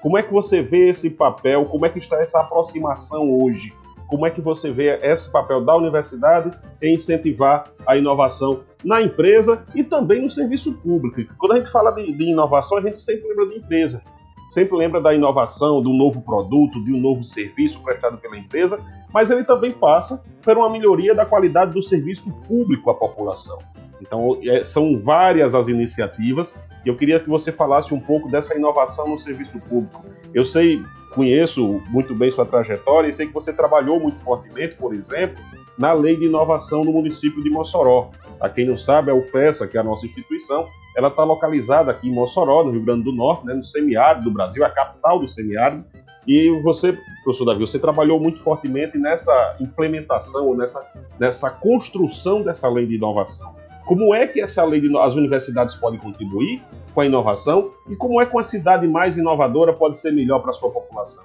Como 0.00 0.16
é 0.16 0.22
que 0.22 0.32
você 0.32 0.62
vê 0.62 0.88
esse 0.88 1.10
papel? 1.10 1.66
Como 1.66 1.84
é 1.84 1.90
que 1.90 1.98
está 1.98 2.20
essa 2.20 2.40
aproximação 2.40 3.30
hoje? 3.30 3.74
Como 4.10 4.26
é 4.26 4.30
que 4.30 4.40
você 4.40 4.70
vê 4.70 4.98
esse 5.02 5.30
papel 5.30 5.64
da 5.64 5.76
universidade 5.76 6.50
em 6.82 6.94
incentivar 6.94 7.70
a 7.86 7.96
inovação 7.96 8.62
na 8.82 9.00
empresa 9.00 9.64
e 9.72 9.84
também 9.84 10.22
no 10.22 10.30
serviço 10.30 10.72
público? 10.72 11.22
Quando 11.38 11.52
a 11.52 11.56
gente 11.56 11.70
fala 11.70 11.92
de, 11.92 12.10
de 12.12 12.24
inovação, 12.24 12.78
a 12.78 12.80
gente 12.80 12.98
sempre 12.98 13.28
lembra 13.28 13.46
de 13.50 13.58
empresa, 13.58 14.02
sempre 14.50 14.76
lembra 14.76 15.00
da 15.00 15.14
inovação, 15.14 15.80
do 15.80 15.90
novo 15.90 16.20
produto, 16.20 16.82
de 16.84 16.92
um 16.92 17.00
novo 17.00 17.22
serviço 17.22 17.80
prestado 17.80 18.18
pela 18.18 18.36
empresa, 18.36 18.80
mas 19.14 19.30
ele 19.30 19.44
também 19.44 19.70
passa 19.70 20.22
por 20.42 20.58
uma 20.58 20.68
melhoria 20.68 21.14
da 21.14 21.24
qualidade 21.24 21.72
do 21.72 21.80
serviço 21.80 22.32
público 22.48 22.90
à 22.90 22.94
população. 22.94 23.58
Então, 24.00 24.38
é, 24.42 24.64
são 24.64 24.98
várias 24.98 25.54
as 25.54 25.68
iniciativas 25.68 26.58
e 26.84 26.88
eu 26.88 26.96
queria 26.96 27.20
que 27.20 27.28
você 27.28 27.52
falasse 27.52 27.94
um 27.94 28.00
pouco 28.00 28.28
dessa 28.28 28.56
inovação 28.56 29.08
no 29.08 29.16
serviço 29.16 29.60
público. 29.60 30.04
Eu 30.34 30.44
sei, 30.44 30.82
conheço 31.14 31.80
muito 31.90 32.12
bem 32.14 32.30
sua 32.30 32.44
trajetória 32.44 33.08
e 33.08 33.12
sei 33.12 33.28
que 33.28 33.34
você 33.34 33.52
trabalhou 33.52 34.00
muito 34.00 34.18
fortemente, 34.18 34.74
por 34.74 34.92
exemplo, 34.92 35.42
na 35.80 35.94
lei 35.94 36.14
de 36.14 36.26
inovação 36.26 36.84
no 36.84 36.92
município 36.92 37.42
de 37.42 37.48
Mossoró. 37.48 38.10
Para 38.38 38.50
quem 38.50 38.66
não 38.66 38.76
sabe, 38.76 39.10
a 39.10 39.14
UFESA, 39.14 39.66
que 39.66 39.78
é 39.78 39.80
a 39.80 39.82
nossa 39.82 40.04
instituição, 40.04 40.66
ela 40.94 41.08
está 41.08 41.24
localizada 41.24 41.90
aqui 41.90 42.06
em 42.06 42.12
Mossoró, 42.12 42.62
no 42.62 42.70
Rio 42.70 42.84
Grande 42.84 43.04
do 43.04 43.12
Norte, 43.12 43.46
né, 43.46 43.54
no 43.54 43.64
semiárido 43.64 44.24
do 44.24 44.30
Brasil, 44.30 44.62
a 44.62 44.68
capital 44.68 45.18
do 45.18 45.26
semiárido. 45.26 45.82
E 46.26 46.50
você, 46.60 46.92
professor 47.24 47.46
Davi, 47.46 47.60
você 47.60 47.78
trabalhou 47.78 48.20
muito 48.20 48.40
fortemente 48.40 48.98
nessa 48.98 49.56
implementação, 49.58 50.54
nessa, 50.54 50.86
nessa 51.18 51.48
construção 51.48 52.42
dessa 52.42 52.68
lei 52.68 52.86
de 52.86 52.96
inovação. 52.96 53.54
Como 53.86 54.14
é 54.14 54.26
que 54.26 54.38
essa 54.38 54.62
lei 54.62 54.82
de 54.82 54.94
as 54.98 55.14
universidades 55.14 55.74
podem 55.76 55.98
contribuir 55.98 56.62
com 56.92 57.00
a 57.00 57.06
inovação 57.06 57.70
e 57.88 57.96
como 57.96 58.20
é 58.20 58.26
que 58.26 58.32
uma 58.36 58.42
cidade 58.42 58.86
mais 58.86 59.16
inovadora 59.16 59.72
pode 59.72 59.96
ser 59.96 60.12
melhor 60.12 60.40
para 60.40 60.50
a 60.50 60.52
sua 60.52 60.70
população? 60.70 61.24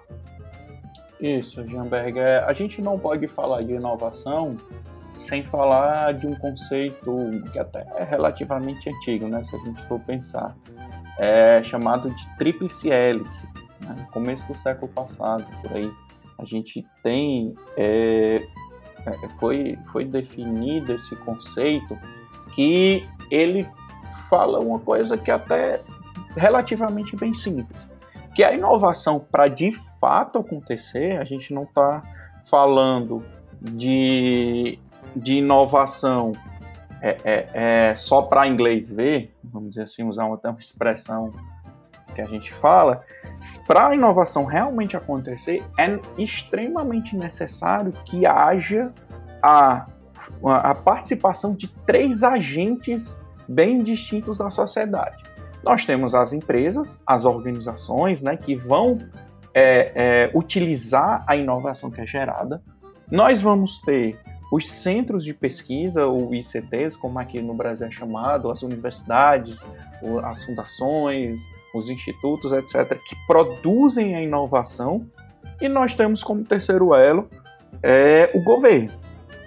Isso, 1.25 1.67
Jamberg. 1.67 2.19
É, 2.19 2.37
a 2.45 2.53
gente 2.53 2.79
não 2.83 2.99
pode 2.99 3.27
falar 3.27 3.63
de 3.63 3.73
inovação 3.73 4.57
sem 5.15 5.43
falar 5.43 6.13
de 6.13 6.27
um 6.27 6.35
conceito 6.35 7.17
que 7.51 7.57
até 7.57 7.83
é 7.95 8.03
relativamente 8.03 8.89
antigo, 8.89 9.27
né, 9.27 9.43
se 9.43 9.55
a 9.55 9.59
gente 9.59 9.81
for 9.87 9.99
pensar, 10.01 10.55
é 11.17 11.63
chamado 11.63 12.11
de 12.11 12.37
tríplice 12.37 12.91
hélice. 12.91 13.47
Né? 13.79 13.95
No 13.97 14.05
começo 14.11 14.45
do 14.47 14.55
século 14.55 14.91
passado, 14.91 15.45
por 15.63 15.73
aí, 15.73 15.91
a 16.37 16.45
gente 16.45 16.85
tem 17.01 17.55
é, 17.75 18.45
é 19.07 19.27
foi 19.39 19.79
foi 19.91 20.05
definido 20.05 20.93
esse 20.93 21.15
conceito 21.15 21.97
que 22.53 23.07
ele 23.31 23.65
fala 24.29 24.59
uma 24.59 24.77
coisa 24.77 25.17
que 25.17 25.31
é 25.31 25.33
até 25.33 25.81
relativamente 26.35 27.15
bem 27.15 27.33
simples, 27.33 27.87
que 28.35 28.43
a 28.43 28.53
inovação 28.53 29.19
para 29.19 29.47
de 29.47 29.71
fato 29.99 30.37
acontecer, 30.37 31.17
a 31.17 31.25
gente 31.25 31.53
não 31.53 31.63
está 31.63 32.03
falando 32.43 33.23
de, 33.59 34.77
de 35.15 35.37
inovação 35.37 36.33
é, 37.01 37.17
é, 37.23 37.49
é 37.89 37.95
só 37.95 38.21
para 38.21 38.47
inglês 38.47 38.89
ver, 38.89 39.33
vamos 39.43 39.69
dizer 39.69 39.83
assim, 39.83 40.03
usar 40.03 40.25
uma, 40.25 40.39
uma 40.43 40.59
expressão 40.59 41.33
que 42.13 42.21
a 42.21 42.25
gente 42.25 42.53
fala, 42.53 43.03
para 43.67 43.89
a 43.89 43.95
inovação 43.95 44.45
realmente 44.45 44.95
acontecer, 44.95 45.63
é 45.77 45.99
extremamente 46.17 47.15
necessário 47.15 47.91
que 48.05 48.25
haja 48.25 48.93
a 49.41 49.87
a 50.43 50.73
participação 50.73 51.53
de 51.53 51.67
três 51.85 52.23
agentes 52.23 53.21
bem 53.47 53.83
distintos 53.83 54.37
da 54.37 54.49
sociedade. 54.49 55.23
Nós 55.65 55.83
temos 55.83 56.13
as 56.13 56.31
empresas, 56.31 57.01
as 57.07 57.25
organizações, 57.25 58.21
né, 58.21 58.37
que 58.37 58.55
vão 58.55 58.99
é, 59.51 59.91
é, 59.95 60.31
utilizar 60.35 61.23
a 61.25 61.35
inovação 61.35 61.89
que 61.89 61.99
é 61.99 62.05
gerada. 62.05 62.61
Nós 63.11 63.41
vamos 63.41 63.79
ter 63.79 64.15
os 64.51 64.69
centros 64.69 65.23
de 65.23 65.33
pesquisa, 65.33 66.05
ou 66.05 66.35
ICTs, 66.35 66.95
como 66.95 67.17
aqui 67.17 67.41
no 67.41 67.55
Brasil 67.55 67.87
é 67.87 67.91
chamado, 67.91 68.51
as 68.51 68.61
universidades, 68.61 69.67
as 70.23 70.43
fundações, 70.43 71.39
os 71.73 71.89
institutos, 71.89 72.51
etc., 72.51 72.99
que 73.03 73.15
produzem 73.25 74.15
a 74.15 74.21
inovação. 74.21 75.07
E 75.59 75.67
nós 75.67 75.95
temos 75.95 76.23
como 76.23 76.43
terceiro 76.43 76.93
elo 76.93 77.27
é, 77.81 78.29
o 78.35 78.43
governo. 78.43 78.91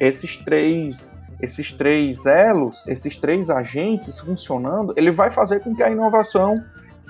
Esses 0.01 0.37
três, 0.37 1.15
esses 1.40 1.73
três 1.73 2.26
elos, 2.26 2.87
esses 2.87 3.16
três 3.16 3.50
agentes 3.50 4.18
funcionando, 4.18 4.92
ele 4.97 5.11
vai 5.11 5.30
fazer 5.30 5.61
com 5.61 5.75
que 5.75 5.83
a 5.83 5.90
inovação 5.90 6.54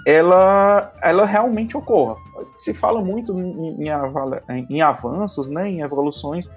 ela, 0.07 0.93
ela 1.03 1.27
realmente 1.27 1.77
ocorra. 1.77 2.17
Se 2.57 2.73
fala 2.73 3.01
muito 3.01 3.39
em, 3.39 3.85
em, 3.85 4.67
em 4.71 4.81
avanços, 4.81 5.49
né, 5.49 5.69
em 5.69 5.81
evoluções 5.81 6.51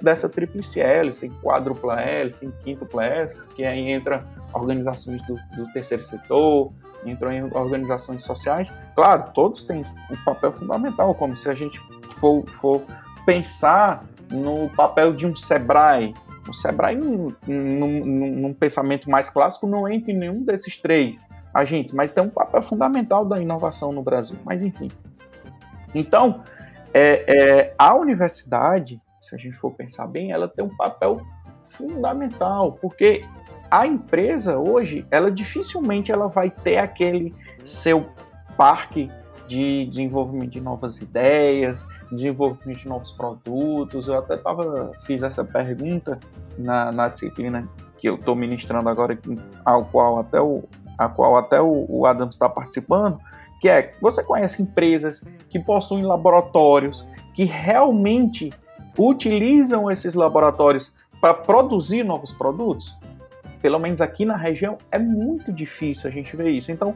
dessa 0.00 0.28
tríplice 0.28 0.80
hélice, 0.80 1.26
em 1.26 1.30
quádrupla 1.40 2.00
hélice, 2.00 2.46
em 2.46 2.52
quíntupla 2.62 3.04
hélice, 3.04 3.48
que 3.48 3.64
aí 3.64 3.90
entra 3.90 4.24
organizações 4.52 5.20
do, 5.26 5.34
do 5.56 5.72
terceiro 5.72 6.02
setor, 6.02 6.72
entram 7.04 7.32
em 7.32 7.42
organizações 7.52 8.22
sociais. 8.22 8.72
Claro, 8.94 9.32
todos 9.34 9.64
têm 9.64 9.82
um 10.10 10.16
papel 10.24 10.52
fundamental, 10.52 11.14
como 11.14 11.36
se 11.36 11.50
a 11.50 11.54
gente 11.54 11.80
for, 12.16 12.46
for 12.46 12.82
pensar 13.26 14.04
no 14.30 14.68
papel 14.70 15.12
de 15.12 15.26
um 15.26 15.34
Sebrae. 15.34 16.14
O 16.48 16.52
Sebrae, 16.52 16.94
num, 16.96 17.32
num, 17.46 18.04
num, 18.04 18.54
pensamento 18.54 19.10
mais 19.10 19.30
clássico, 19.30 19.66
não 19.66 19.88
entra 19.88 20.12
em 20.12 20.16
nenhum 20.16 20.42
desses 20.42 20.76
três 20.76 21.26
agentes, 21.52 21.94
mas 21.94 22.12
tem 22.12 22.22
um 22.22 22.28
papel 22.28 22.62
fundamental 22.62 23.24
da 23.24 23.40
inovação 23.40 23.92
no 23.92 24.02
Brasil. 24.02 24.36
Mas, 24.44 24.62
enfim. 24.62 24.90
Então, 25.94 26.42
é, 26.92 27.24
é, 27.26 27.74
a 27.78 27.94
universidade, 27.94 29.00
se 29.20 29.34
a 29.34 29.38
gente 29.38 29.56
for 29.56 29.72
pensar 29.72 30.06
bem, 30.06 30.32
ela 30.32 30.46
tem 30.48 30.64
um 30.64 30.76
papel 30.76 31.20
fundamental, 31.64 32.72
porque 32.72 33.24
a 33.70 33.86
empresa 33.86 34.58
hoje, 34.58 35.06
ela 35.10 35.30
dificilmente 35.30 36.12
ela 36.12 36.28
vai 36.28 36.50
ter 36.50 36.76
aquele 36.76 37.34
seu 37.64 38.06
parque 38.56 39.10
de 39.46 39.86
desenvolvimento 39.86 40.50
de 40.50 40.60
novas 40.60 41.00
ideias, 41.00 41.86
desenvolvimento 42.10 42.80
de 42.80 42.88
novos 42.88 43.12
produtos. 43.12 44.08
Eu 44.08 44.18
até 44.18 44.36
tava, 44.36 44.92
fiz 45.04 45.22
essa 45.22 45.44
pergunta 45.44 46.18
na, 46.58 46.90
na 46.90 47.08
disciplina 47.08 47.68
que 47.98 48.08
eu 48.08 48.16
estou 48.16 48.34
ministrando 48.34 48.88
agora, 48.88 49.18
ao 49.64 49.84
qual 49.86 50.18
até 50.18 50.40
o, 50.40 50.64
a 50.98 51.08
qual 51.08 51.36
até 51.36 51.60
o, 51.60 51.86
o 51.88 52.06
Adams 52.06 52.34
está 52.34 52.48
participando, 52.48 53.18
que 53.60 53.68
é, 53.68 53.92
você 54.00 54.22
conhece 54.22 54.62
empresas 54.62 55.24
que 55.48 55.58
possuem 55.58 56.04
laboratórios 56.04 57.06
que 57.34 57.44
realmente 57.44 58.52
utilizam 58.98 59.90
esses 59.90 60.14
laboratórios 60.14 60.94
para 61.20 61.34
produzir 61.34 62.04
novos 62.04 62.32
produtos? 62.32 62.96
Pelo 63.60 63.78
menos 63.78 64.00
aqui 64.00 64.24
na 64.24 64.36
região 64.36 64.76
é 64.92 64.98
muito 64.98 65.50
difícil 65.52 66.10
a 66.10 66.12
gente 66.12 66.36
ver 66.36 66.50
isso. 66.50 66.70
Então, 66.70 66.94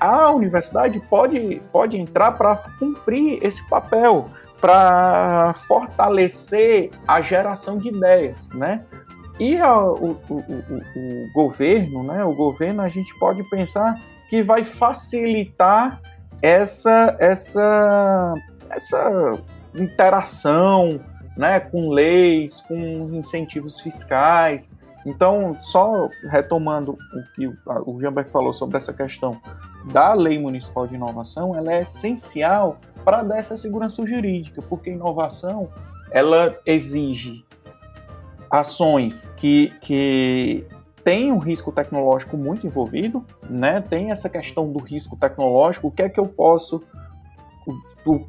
a 0.00 0.30
universidade 0.32 0.98
pode, 0.98 1.60
pode 1.70 1.98
entrar 1.98 2.32
para 2.32 2.56
cumprir 2.78 3.38
esse 3.44 3.62
papel, 3.68 4.30
para 4.60 5.54
fortalecer 5.68 6.90
a 7.06 7.20
geração 7.20 7.78
de 7.78 7.88
ideias, 7.88 8.48
né? 8.50 8.84
E 9.38 9.58
a, 9.58 9.78
o, 9.80 10.18
o, 10.28 10.34
o, 10.34 10.78
o, 10.96 11.32
governo, 11.32 12.02
né? 12.02 12.24
O 12.24 12.34
governo 12.34 12.82
a 12.82 12.88
gente 12.88 13.18
pode 13.18 13.42
pensar 13.48 13.94
que 14.28 14.42
vai 14.42 14.64
facilitar 14.64 16.00
essa 16.42 17.16
essa 17.18 18.34
essa 18.70 19.38
interação, 19.74 21.00
né? 21.36 21.60
Com 21.60 21.90
leis, 21.90 22.60
com 22.62 23.10
incentivos 23.12 23.80
fiscais. 23.80 24.70
Então, 25.04 25.56
só 25.60 26.08
retomando 26.28 26.92
o 26.92 27.34
que 27.34 27.46
o 27.86 28.00
Jamberg 28.00 28.30
falou 28.30 28.52
sobre 28.52 28.76
essa 28.76 28.92
questão 28.92 29.40
da 29.92 30.12
Lei 30.12 30.38
Municipal 30.38 30.86
de 30.86 30.94
Inovação, 30.94 31.56
ela 31.56 31.72
é 31.72 31.80
essencial 31.80 32.78
para 33.04 33.22
dar 33.22 33.38
essa 33.38 33.56
segurança 33.56 34.04
jurídica, 34.04 34.60
porque 34.62 34.90
inovação 34.90 35.68
ela 36.10 36.54
exige 36.66 37.44
ações 38.50 39.28
que, 39.36 39.72
que 39.80 40.66
tem 41.02 41.32
um 41.32 41.38
risco 41.38 41.72
tecnológico 41.72 42.36
muito 42.36 42.66
envolvido, 42.66 43.24
né? 43.48 43.80
Tem 43.80 44.10
essa 44.10 44.28
questão 44.28 44.70
do 44.70 44.80
risco 44.80 45.16
tecnológico, 45.16 45.88
o 45.88 45.90
que 45.90 46.02
é 46.02 46.08
que 46.08 46.20
eu 46.20 46.26
posso 46.26 46.82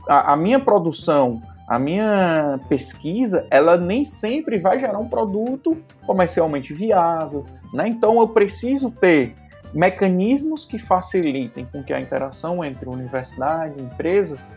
a, 0.07 0.33
a 0.33 0.35
minha 0.35 0.59
produção, 0.59 1.41
a 1.71 1.79
minha 1.79 2.59
pesquisa, 2.67 3.47
ela 3.49 3.77
nem 3.77 4.03
sempre 4.03 4.57
vai 4.57 4.77
gerar 4.77 4.99
um 4.99 5.07
produto 5.07 5.81
comercialmente 6.05 6.73
viável, 6.73 7.45
né? 7.73 7.87
Então 7.87 8.19
eu 8.19 8.27
preciso 8.27 8.91
ter 8.91 9.33
mecanismos 9.73 10.65
que 10.65 10.77
facilitem 10.77 11.65
com 11.71 11.81
que 11.81 11.93
a 11.93 12.01
interação 12.01 12.61
entre 12.61 12.89
universidade, 12.89 13.81
empresas 13.81 14.49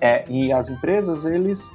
é, 0.00 0.24
e 0.28 0.52
as 0.52 0.68
empresas 0.68 1.24
eles 1.24 1.72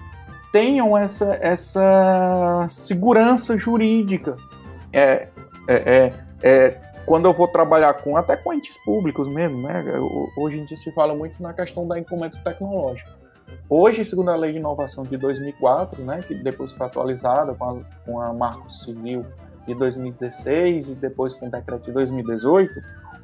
tenham 0.53 0.97
essa, 0.97 1.37
essa 1.41 2.65
segurança 2.69 3.57
jurídica. 3.57 4.37
É, 4.93 5.27
é, 5.67 5.75
é, 5.75 6.13
é, 6.41 6.81
quando 7.05 7.25
eu 7.25 7.33
vou 7.33 7.49
trabalhar 7.49 7.95
com 7.95 8.15
até 8.15 8.37
com 8.37 8.53
entes 8.53 8.77
públicos 8.85 9.27
mesmo, 9.27 9.61
né? 9.61 9.83
Hoje 10.37 10.57
em 10.57 10.63
dia 10.63 10.77
se 10.77 10.89
fala 10.93 11.13
muito 11.13 11.43
na 11.43 11.53
questão 11.53 11.85
da 11.85 11.99
encomenda 11.99 12.39
tecnológico. 12.45 13.24
Hoje, 13.67 14.05
segundo 14.05 14.29
a 14.29 14.35
Lei 14.35 14.51
de 14.51 14.59
Inovação 14.59 15.03
de 15.03 15.17
2004, 15.17 16.03
né, 16.03 16.21
que 16.21 16.35
depois 16.35 16.71
foi 16.71 16.85
atualizada 16.85 17.55
com 17.55 17.65
a, 17.65 17.77
com 18.05 18.21
a 18.21 18.31
Marco 18.31 18.71
Civil 18.71 19.25
de 19.65 19.73
2016 19.73 20.89
e 20.89 20.95
depois 20.95 21.33
com 21.33 21.47
o 21.47 21.51
decreto 21.51 21.85
de 21.85 21.91
2018, 21.91 22.71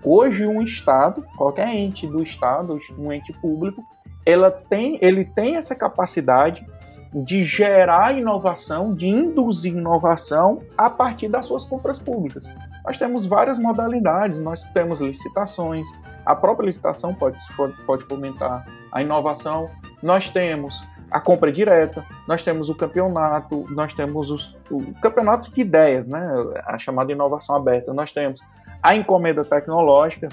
hoje 0.03 0.47
um 0.47 0.61
Estado, 0.63 1.23
qualquer 1.37 1.67
ente 1.67 2.07
do 2.07 2.23
Estado, 2.23 2.79
um 2.97 3.13
ente 3.13 3.31
público, 3.33 3.83
ela 4.25 4.49
tem, 4.49 4.97
ele 4.99 5.25
tem 5.25 5.57
essa 5.57 5.75
capacidade 5.75 6.65
de 7.13 7.43
gerar 7.43 8.17
inovação, 8.17 8.95
de 8.95 9.07
induzir 9.07 9.73
inovação 9.73 10.63
a 10.75 10.89
partir 10.89 11.27
das 11.27 11.45
suas 11.45 11.65
compras 11.65 11.99
públicas. 11.99 12.49
Nós 12.83 12.97
temos 12.97 13.27
várias 13.27 13.59
modalidades, 13.59 14.39
nós 14.39 14.61
temos 14.73 15.01
licitações, 15.01 15.87
a 16.25 16.35
própria 16.35 16.65
licitação 16.65 17.13
pode, 17.13 17.37
pode 17.85 18.03
fomentar 18.05 18.65
a 18.91 19.01
inovação, 19.01 19.69
nós 20.01 20.29
temos 20.29 20.83
a 21.11 21.19
compra 21.19 21.51
direta, 21.51 22.05
nós 22.25 22.41
temos 22.41 22.69
o 22.69 22.75
campeonato, 22.75 23.65
nós 23.69 23.93
temos 23.93 24.31
os, 24.31 24.57
o 24.71 24.93
campeonato 25.01 25.51
de 25.51 25.59
ideias, 25.59 26.07
né? 26.07 26.25
a 26.65 26.77
chamada 26.77 27.11
inovação 27.11 27.55
aberta, 27.55 27.93
nós 27.93 28.11
temos 28.13 28.41
a 28.81 28.95
encomenda 28.95 29.43
tecnológica, 29.43 30.29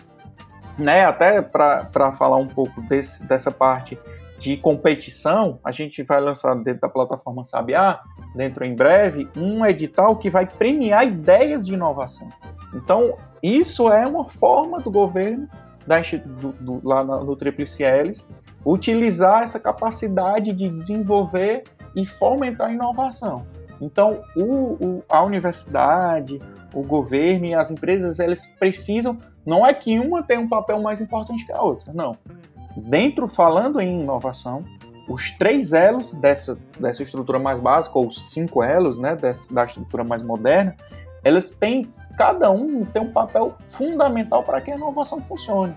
né? 0.78 1.04
até 1.04 1.42
para 1.42 2.12
falar 2.12 2.36
um 2.36 2.46
pouco 2.46 2.80
desse, 2.82 3.24
dessa 3.24 3.50
parte 3.50 3.98
de 4.38 4.56
competição, 4.56 5.58
a 5.64 5.72
gente 5.72 6.02
vai 6.04 6.20
lançar 6.20 6.54
dentro 6.54 6.82
da 6.82 6.88
plataforma 6.88 7.44
Sabiá, 7.44 8.00
dentro 8.36 8.64
em 8.64 8.74
breve, 8.74 9.28
um 9.36 9.66
edital 9.66 10.14
que 10.14 10.30
vai 10.30 10.46
premiar 10.46 11.04
ideias 11.04 11.66
de 11.66 11.74
inovação. 11.74 12.28
Então, 12.72 13.16
isso 13.42 13.92
é 13.92 14.06
uma 14.06 14.28
forma 14.28 14.78
do 14.78 14.92
governo, 14.92 15.48
da, 15.88 16.00
do, 16.00 16.52
do, 16.52 16.86
lá 16.86 17.02
no, 17.02 17.34
Tríplice 17.34 17.82
Hélice, 17.82 18.26
utilizar 18.64 19.42
essa 19.42 19.58
capacidade 19.58 20.52
de 20.52 20.68
desenvolver 20.68 21.64
e 21.96 22.04
fomentar 22.04 22.68
a 22.68 22.72
inovação. 22.72 23.46
Então, 23.80 24.22
o, 24.36 24.74
o, 24.84 25.04
a 25.08 25.22
universidade, 25.22 26.40
o 26.74 26.82
governo 26.82 27.46
e 27.46 27.54
as 27.54 27.70
empresas, 27.70 28.20
elas 28.20 28.46
precisam, 28.46 29.18
não 29.46 29.66
é 29.66 29.72
que 29.72 29.98
uma 29.98 30.22
tem 30.22 30.36
um 30.36 30.48
papel 30.48 30.80
mais 30.82 31.00
importante 31.00 31.46
que 31.46 31.52
a 31.52 31.62
outra, 31.62 31.92
não. 31.92 32.16
Dentro, 32.76 33.26
falando 33.28 33.80
em 33.80 34.02
inovação, 34.02 34.64
os 35.08 35.30
três 35.30 35.72
elos 35.72 36.12
dessa, 36.12 36.58
dessa 36.78 37.02
estrutura 37.02 37.38
mais 37.38 37.58
básica, 37.60 37.98
ou 37.98 38.06
os 38.06 38.30
cinco 38.30 38.62
elos 38.62 38.98
né, 38.98 39.16
dessa, 39.16 39.52
da 39.52 39.64
estrutura 39.64 40.04
mais 40.04 40.22
moderna, 40.22 40.76
elas 41.24 41.50
têm, 41.52 41.90
cada 42.18 42.50
um 42.50 42.84
tem 42.84 43.00
um 43.00 43.12
papel 43.12 43.54
fundamental 43.68 44.42
para 44.42 44.60
que 44.60 44.72
a 44.72 44.76
inovação 44.76 45.22
funcione. 45.22 45.72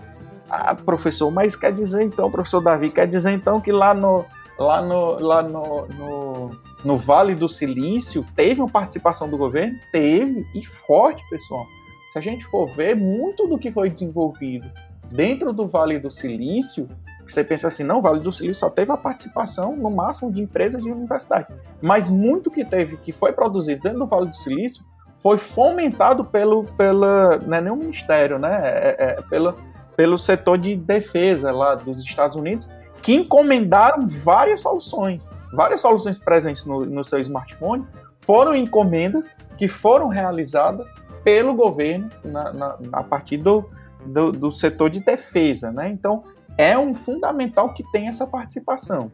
Ah, 0.50 0.74
professor, 0.74 1.30
mas 1.30 1.54
quer 1.54 1.72
dizer 1.72 2.02
então, 2.02 2.30
professor 2.30 2.60
Davi, 2.60 2.90
quer 2.90 3.06
dizer 3.06 3.30
então 3.30 3.60
que 3.60 3.70
lá 3.70 3.94
no, 3.94 4.26
lá 4.58 4.82
no, 4.82 5.18
lá 5.20 5.42
no, 5.42 5.86
no, 5.86 6.50
no 6.84 6.96
Vale 6.96 7.34
do 7.34 7.48
Silício 7.48 8.26
teve 8.34 8.60
uma 8.60 8.68
participação 8.68 9.30
do 9.30 9.38
governo? 9.38 9.78
Teve, 9.92 10.44
e 10.54 10.62
forte, 10.66 11.22
pessoal. 11.30 11.64
Se 12.12 12.18
a 12.18 12.20
gente 12.20 12.44
for 12.46 12.68
ver, 12.74 12.94
muito 12.94 13.46
do 13.46 13.56
que 13.56 13.70
foi 13.70 13.88
desenvolvido 13.88 14.68
dentro 15.10 15.52
do 15.52 15.66
Vale 15.66 15.98
do 15.98 16.10
Silício 16.10 16.88
você 17.26 17.44
pensa 17.44 17.68
assim, 17.68 17.84
não, 17.84 17.98
o 17.98 18.02
Vale 18.02 18.20
do 18.20 18.32
Silício 18.32 18.60
só 18.60 18.68
teve 18.68 18.92
a 18.92 18.96
participação 18.96 19.76
no 19.76 19.90
máximo 19.90 20.30
de 20.32 20.40
empresas 20.40 20.82
de 20.82 20.90
universidade. 20.90 21.46
Mas 21.80 22.10
muito 22.10 22.50
que 22.50 22.64
teve, 22.64 22.96
que 22.98 23.12
foi 23.12 23.32
produzido 23.32 23.82
dentro 23.82 24.00
do 24.00 24.06
Vale 24.06 24.28
do 24.28 24.34
Silício, 24.34 24.84
foi 25.22 25.38
fomentado 25.38 26.24
pelo, 26.24 26.64
pela, 26.64 27.40
é 27.50 27.60
nem 27.60 27.72
o 27.72 27.76
ministério, 27.76 28.38
né? 28.38 28.60
É, 28.62 28.96
é, 28.98 29.04
é 29.18 29.22
pela, 29.22 29.56
pelo 29.96 30.18
setor 30.18 30.58
de 30.58 30.74
defesa 30.74 31.52
lá 31.52 31.74
dos 31.74 32.00
Estados 32.00 32.36
Unidos, 32.36 32.68
que 33.00 33.14
encomendaram 33.14 34.06
várias 34.06 34.60
soluções. 34.60 35.30
Várias 35.52 35.80
soluções 35.80 36.18
presentes 36.18 36.64
no, 36.64 36.84
no 36.84 37.04
seu 37.04 37.20
smartphone 37.20 37.86
foram 38.18 38.54
encomendas 38.54 39.34
que 39.58 39.68
foram 39.68 40.08
realizadas 40.08 40.90
pelo 41.22 41.54
governo 41.54 42.10
na, 42.24 42.52
na, 42.52 42.78
a 42.92 43.02
partir 43.02 43.36
do, 43.36 43.68
do, 44.04 44.32
do, 44.32 44.50
setor 44.50 44.90
de 44.90 45.00
defesa. 45.00 45.70
Né? 45.70 45.90
Então, 45.90 46.24
é 46.56 46.76
um 46.76 46.94
fundamental 46.94 47.72
que 47.74 47.84
tem 47.92 48.08
essa 48.08 48.26
participação. 48.26 49.10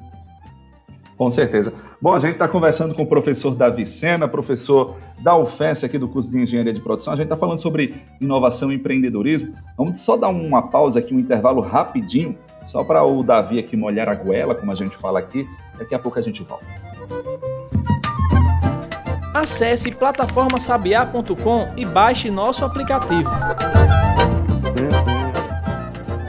Com 1.19 1.33
certeza. 1.33 1.73
Bom, 2.01 2.15
a 2.15 2.21
gente 2.21 2.35
está 2.35 2.47
conversando 2.47 2.95
com 2.95 3.03
o 3.03 3.07
professor 3.07 3.53
Davi 3.53 3.85
Sena, 3.89 4.29
professor 4.29 4.97
da 5.19 5.37
UFES 5.37 5.83
aqui 5.83 5.99
do 5.99 6.07
curso 6.09 6.31
de 6.31 6.39
Engenharia 6.39 6.73
de 6.73 6.81
Produção. 6.81 7.13
A 7.13 7.17
gente 7.17 7.25
está 7.25 7.37
falando 7.37 7.61
sobre 7.61 7.97
inovação 8.21 8.71
e 8.71 8.77
empreendedorismo. 8.77 9.53
Vamos 9.77 9.99
só 9.99 10.17
dar 10.17 10.29
uma 10.29 10.63
pausa 10.63 11.01
aqui, 11.01 11.13
um 11.13 11.19
intervalo 11.19 11.61
rapidinho, 11.61 12.39
só 12.65 12.85
para 12.85 13.03
o 13.03 13.25
Davi 13.25 13.59
aqui 13.59 13.77
molhar 13.77 14.09
a 14.09 14.15
goela, 14.15 14.55
como 14.55 14.71
a 14.71 14.77
gente 14.77 14.97
fala 14.97 15.19
aqui. 15.19 15.45
Daqui 15.77 15.93
a 15.93 15.99
pouco 15.99 16.21
a 16.21 16.23
gente 16.23 16.45
volta. 16.45 16.65
Acesse 19.35 19.91
plataformasabiá.com 19.91 21.69
e 21.77 21.85
baixe 21.85 22.31
nosso 22.31 22.65
aplicativo. 22.65 23.29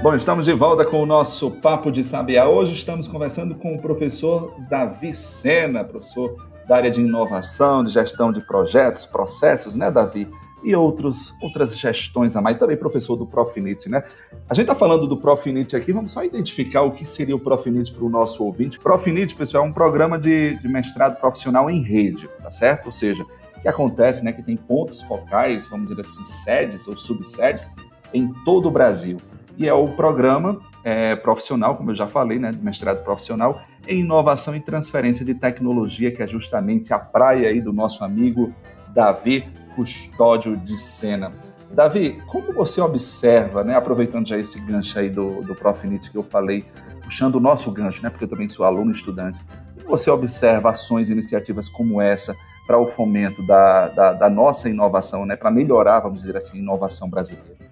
Bom, 0.02 0.16
estamos 0.16 0.46
de 0.46 0.54
volta 0.54 0.86
com 0.86 1.04
o 1.04 1.06
nosso 1.06 1.52
Papo 1.52 1.92
de 1.92 2.06
Sabiá. 2.06 2.48
Hoje 2.48 2.72
estamos 2.72 3.06
conversando 3.06 3.54
com 3.56 3.76
o 3.76 3.82
professor 3.82 4.56
Davi 4.70 5.14
Sena, 5.14 5.84
professor 5.84 6.38
da 6.66 6.78
área 6.78 6.90
de 6.90 7.02
inovação, 7.02 7.84
de 7.84 7.92
gestão 7.92 8.32
de 8.32 8.40
projetos, 8.40 9.06
processos, 9.06 9.76
né, 9.76 9.92
Davi? 9.92 10.26
E 10.64 10.74
outros, 10.74 11.34
outras 11.42 11.78
gestões 11.78 12.38
a 12.38 12.42
mais, 12.42 12.58
também 12.58 12.78
professor 12.78 13.18
do 13.18 13.26
Profinit, 13.26 13.90
né? 13.90 14.02
A 14.50 14.54
gente 14.54 14.64
está 14.64 14.76
falando 14.76 15.06
do 15.06 15.18
Profinit 15.18 15.76
aqui, 15.76 15.92
vamos 15.92 16.14
só 16.14 16.24
identificar 16.24 16.84
o 16.84 16.92
que 16.92 17.06
seria 17.06 17.36
o 17.36 17.40
Profinit 17.40 17.92
para 17.92 18.06
o 18.06 18.10
nosso 18.10 18.42
ouvinte. 18.42 18.80
Profinit, 18.80 19.36
pessoal, 19.36 19.66
é 19.66 19.68
um 19.68 19.74
programa 19.74 20.18
de, 20.18 20.58
de 20.60 20.68
mestrado 20.70 21.20
profissional 21.20 21.70
em 21.70 21.82
rede, 21.82 22.26
tá 22.42 22.50
certo? 22.50 22.86
Ou 22.86 22.94
seja, 22.94 23.26
que 23.62 23.68
acontece, 23.68 24.24
né, 24.24 24.32
que 24.32 24.42
tem 24.42 24.56
pontos 24.56 25.02
focais, 25.02 25.68
vamos 25.68 25.90
dizer 25.90 26.00
assim, 26.00 26.24
sedes 26.24 26.88
ou 26.88 26.98
subsedes 26.98 27.70
em 28.14 28.34
todo 28.46 28.70
o 28.70 28.72
Brasil 28.72 29.18
e 29.60 29.68
é 29.68 29.74
o 29.74 29.90
programa 29.90 30.62
é, 30.86 31.18
profissional, 31.18 31.76
como 31.76 31.92
eu 31.92 31.96
já 31.96 32.08
falei, 32.08 32.40
né, 32.40 32.52
mestrado 32.62 33.04
profissional 33.04 33.62
em 33.86 34.00
inovação 34.00 34.56
e 34.56 34.62
transferência 34.62 35.26
de 35.26 35.34
tecnologia, 35.36 36.10
que 36.12 36.24
é 36.24 36.28
justamente 36.28 36.94
a 36.94 36.98
praia 36.98 37.50
aí 37.50 37.60
do 37.60 37.74
nosso 37.74 38.04
amigo 38.06 38.54
Davi 38.94 39.46
Custódio 39.76 40.56
de 40.56 40.78
Sena. 40.80 41.34
Davi, 41.72 42.22
como 42.28 42.54
você 42.54 42.80
observa, 42.80 43.64
né, 43.64 43.76
aproveitando 43.76 44.28
já 44.28 44.38
esse 44.38 44.60
gancho 44.62 44.98
aí 44.98 45.10
do, 45.10 45.44
do 45.44 45.54
Profinit 45.54 46.10
que 46.10 46.18
eu 46.18 46.24
falei, 46.24 46.64
puxando 47.04 47.36
o 47.36 47.40
nosso 47.40 47.70
gancho, 47.70 48.02
né, 48.02 48.10
porque 48.10 48.24
eu 48.24 48.30
também 48.30 48.48
sou 48.48 48.66
aluno 48.66 48.92
estudante, 48.92 49.40
como 49.76 49.90
você 49.90 50.10
observa 50.10 50.70
ações 50.70 51.10
e 51.10 51.14
iniciativas 51.14 51.68
como 51.68 52.02
essa 52.02 52.34
para 52.66 52.78
o 52.78 52.88
fomento 52.88 53.46
da, 53.46 53.90
da, 53.90 54.14
da 54.14 54.30
nossa 54.30 54.70
inovação, 54.70 55.26
né, 55.26 55.36
para 55.36 55.52
melhorar, 55.52 56.00
vamos 56.00 56.22
dizer 56.22 56.38
assim, 56.38 56.58
a 56.58 56.62
inovação 56.62 57.10
brasileira? 57.10 57.69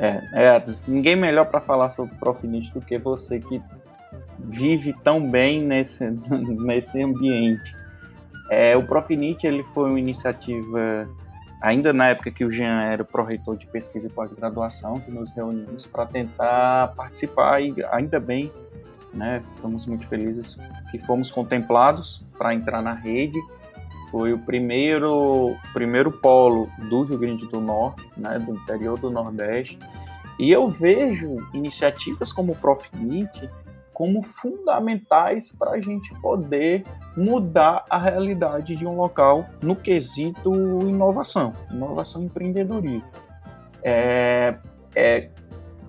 É, 0.00 0.22
é 0.32 0.64
ninguém 0.88 1.14
melhor 1.14 1.44
para 1.44 1.60
falar 1.60 1.90
sobre 1.90 2.14
Profinite 2.14 2.72
do 2.72 2.80
que 2.80 2.96
você 2.96 3.38
que 3.38 3.62
vive 4.38 4.94
tão 5.04 5.30
bem 5.30 5.62
nesse, 5.62 6.10
nesse 6.40 7.02
ambiente. 7.02 7.76
É, 8.50 8.74
o 8.74 8.82
Profinite 8.82 9.46
ele 9.46 9.62
foi 9.62 9.90
uma 9.90 9.98
iniciativa, 9.98 11.06
ainda 11.60 11.92
na 11.92 12.08
época 12.08 12.30
que 12.30 12.46
o 12.46 12.50
Jean 12.50 12.80
era 12.82 13.04
pró-reitor 13.04 13.58
de 13.58 13.66
pesquisa 13.66 14.06
e 14.06 14.10
pós-graduação, 14.10 14.98
que 15.00 15.10
nos 15.10 15.30
reunimos 15.32 15.84
para 15.84 16.06
tentar 16.06 16.94
participar 16.96 17.60
e 17.60 17.74
ainda 17.92 18.18
bem, 18.18 18.50
né, 19.12 19.42
estamos 19.54 19.84
muito 19.84 20.08
felizes 20.08 20.56
que 20.90 20.98
fomos 20.98 21.30
contemplados 21.30 22.24
para 22.38 22.54
entrar 22.54 22.80
na 22.80 22.94
rede 22.94 23.38
foi 24.10 24.32
o 24.32 24.38
primeiro, 24.38 25.56
primeiro 25.72 26.10
polo 26.10 26.68
do 26.88 27.02
Rio 27.02 27.18
Grande 27.18 27.46
do 27.46 27.60
Norte, 27.60 28.02
né, 28.16 28.38
do 28.38 28.54
interior 28.54 28.98
do 28.98 29.10
Nordeste. 29.10 29.78
E 30.38 30.50
eu 30.50 30.68
vejo 30.68 31.36
iniciativas 31.52 32.32
como 32.32 32.52
o 32.52 32.56
Profinit 32.56 33.50
como 34.00 34.22
fundamentais 34.22 35.52
para 35.52 35.72
a 35.72 35.80
gente 35.82 36.14
poder 36.22 36.86
mudar 37.14 37.84
a 37.90 37.98
realidade 37.98 38.74
de 38.74 38.86
um 38.86 38.96
local 38.96 39.46
no 39.60 39.76
quesito 39.76 40.54
inovação, 40.88 41.52
inovação 41.70 42.22
e 42.22 42.24
empreendedorismo. 42.24 43.10
É, 43.82 44.56
é, 44.96 45.28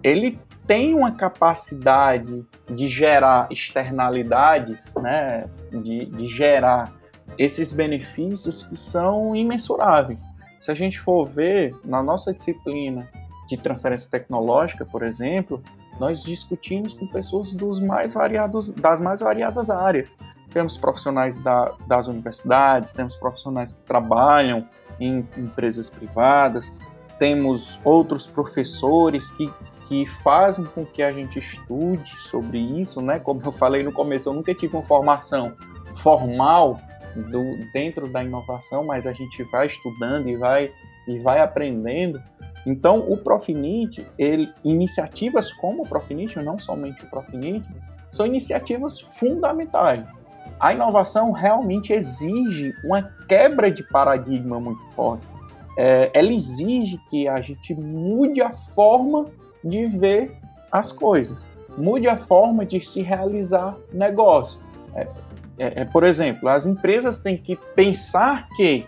ele 0.04 0.38
tem 0.68 0.94
uma 0.94 1.14
capacidade 1.14 2.46
de 2.70 2.88
gerar 2.90 3.48
externalidades, 3.50 4.94
né, 4.96 5.46
de, 5.72 6.06
de 6.06 6.28
gerar 6.28 6.92
esses 7.38 7.74
benefícios 7.74 8.64
que 8.64 8.76
são 8.76 9.36
imensuráveis. 9.36 10.22
Se 10.60 10.72
a 10.72 10.76
gente 10.76 11.00
for 11.00 11.26
ver 11.26 11.76
na 11.84 12.04
nossa 12.04 12.34
disciplina 12.34 13.08
de 13.48 13.58
transferência 13.58 14.10
tecnológica, 14.10 14.86
por 14.86 15.04
exemplo, 15.04 15.62
nós 16.00 16.24
discutimos 16.24 16.94
com 16.94 17.06
pessoas 17.08 17.54
dos 17.54 17.80
mais 17.80 18.14
variados, 18.14 18.72
das 18.72 19.00
mais 19.00 19.20
variadas 19.20 19.70
áreas. 19.70 20.18
Temos 20.54 20.78
profissionais 20.78 21.38
da, 21.38 21.72
das 21.88 22.08
universidades, 22.08 22.92
temos 22.92 23.16
profissionais 23.16 23.74
que 23.74 23.82
trabalham 23.82 24.68
em 25.00 25.28
empresas 25.38 25.90
privadas, 25.90 26.72
temos 27.18 27.80
outros 27.84 28.26
professores 28.26 29.32
que, 29.32 29.52
que 29.88 30.06
fazem 30.06 30.66
com 30.66 30.86
que 30.86 31.04
a 31.04 31.12
gente 31.12 31.40
estude 31.40 32.16
sobre 32.18 32.58
isso, 32.58 33.02
né? 33.02 33.20
Como 33.20 33.42
eu 33.44 33.52
falei 33.52 33.84
no 33.84 33.92
começo, 33.92 34.30
eu 34.30 34.34
nunca 34.34 34.54
tive 34.54 34.76
uma 34.76 34.84
formação 34.84 35.54
formal 35.96 36.80
do, 37.16 37.72
dentro 37.74 38.08
da 38.08 38.24
inovação, 38.24 38.86
mas 38.86 39.06
a 39.06 39.14
gente 39.14 39.44
vai 39.44 39.68
estudando 39.68 40.28
e 40.28 40.36
vai, 40.36 40.72
e 41.08 41.20
vai 41.20 41.40
aprendendo. 41.40 42.22
Então, 42.66 43.00
o 43.00 43.18
Profinit, 43.18 44.06
ele, 44.18 44.52
iniciativas 44.64 45.52
como 45.54 45.84
o 45.84 45.88
Profinit, 45.88 46.38
não 46.40 46.60
somente 46.60 47.04
o 47.04 47.10
Profinit, 47.10 47.68
são 48.10 48.26
iniciativas 48.26 49.00
fundamentais. 49.00 50.24
A 50.60 50.74
inovação 50.74 51.32
realmente 51.32 51.92
exige 51.92 52.74
uma 52.84 53.02
quebra 53.28 53.72
de 53.72 53.82
paradigma 53.84 54.60
muito 54.60 54.86
forte. 54.90 55.26
É, 55.78 56.12
ela 56.14 56.32
exige 56.32 57.00
que 57.10 57.28
a 57.28 57.42
gente 57.42 57.74
mude 57.74 58.42
a 58.42 58.52
forma 58.52 59.26
de 59.64 59.86
ver 59.86 60.32
as 60.72 60.92
coisas, 60.92 61.48
mude 61.78 62.08
a 62.08 62.18
forma 62.18 62.66
de 62.66 62.80
se 62.80 63.02
realizar 63.02 63.76
negócio. 63.92 64.60
É, 64.94 65.08
é, 65.62 65.82
é, 65.82 65.86
por 65.86 66.04
exemplo, 66.04 66.50
as 66.50 66.66
empresas 66.66 67.20
têm 67.20 67.38
que 67.38 67.56
pensar 67.56 68.48
que 68.56 68.88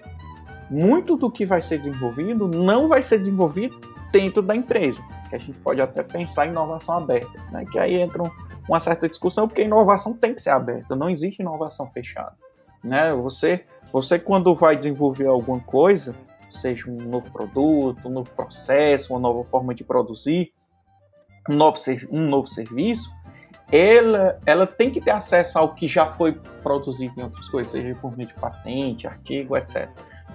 muito 0.72 1.16
do 1.16 1.30
que 1.30 1.46
vai 1.46 1.62
ser 1.62 1.78
desenvolvido 1.78 2.48
não 2.48 2.88
vai 2.88 3.04
ser 3.04 3.20
desenvolvido 3.20 3.80
dentro 4.12 4.42
da 4.42 4.56
empresa. 4.56 5.04
Que 5.30 5.36
a 5.36 5.38
gente 5.38 5.58
pode 5.60 5.80
até 5.80 6.02
pensar 6.02 6.48
em 6.48 6.50
inovação 6.50 6.98
aberta, 6.98 7.40
né? 7.52 7.64
que 7.72 7.78
aí 7.78 8.02
entra 8.02 8.24
uma 8.68 8.80
certa 8.80 9.08
discussão, 9.08 9.48
porque 9.48 9.62
inovação 9.62 10.14
tem 10.14 10.34
que 10.34 10.42
ser 10.42 10.50
aberta, 10.50 10.96
não 10.96 11.10
existe 11.10 11.44
inovação 11.44 11.92
fechada. 11.92 12.34
Né? 12.84 13.14
Você, 13.14 13.66
você, 13.92 14.18
quando 14.18 14.56
vai 14.56 14.76
desenvolver 14.76 15.28
alguma 15.28 15.60
coisa, 15.60 16.16
seja 16.50 16.90
um 16.90 16.96
novo 16.96 17.32
produto, 17.32 18.08
um 18.08 18.12
novo 18.12 18.32
processo, 18.32 19.14
uma 19.14 19.20
nova 19.20 19.44
forma 19.44 19.76
de 19.76 19.84
produzir, 19.84 20.52
um 21.48 21.54
novo, 21.54 21.78
um 22.10 22.22
novo 22.28 22.48
serviço, 22.48 23.12
ela, 23.76 24.40
ela 24.46 24.68
tem 24.68 24.92
que 24.92 25.02
ter 25.02 25.10
acesso 25.10 25.58
ao 25.58 25.74
que 25.74 25.88
já 25.88 26.06
foi 26.06 26.40
produzido 26.62 27.20
em 27.20 27.24
outras 27.24 27.50
coisas, 27.50 27.72
seja 27.72 27.96
por 27.96 28.16
meio 28.16 28.30
de 28.30 28.36
patente, 28.36 29.08
artigo, 29.08 29.58
etc. 29.58 29.90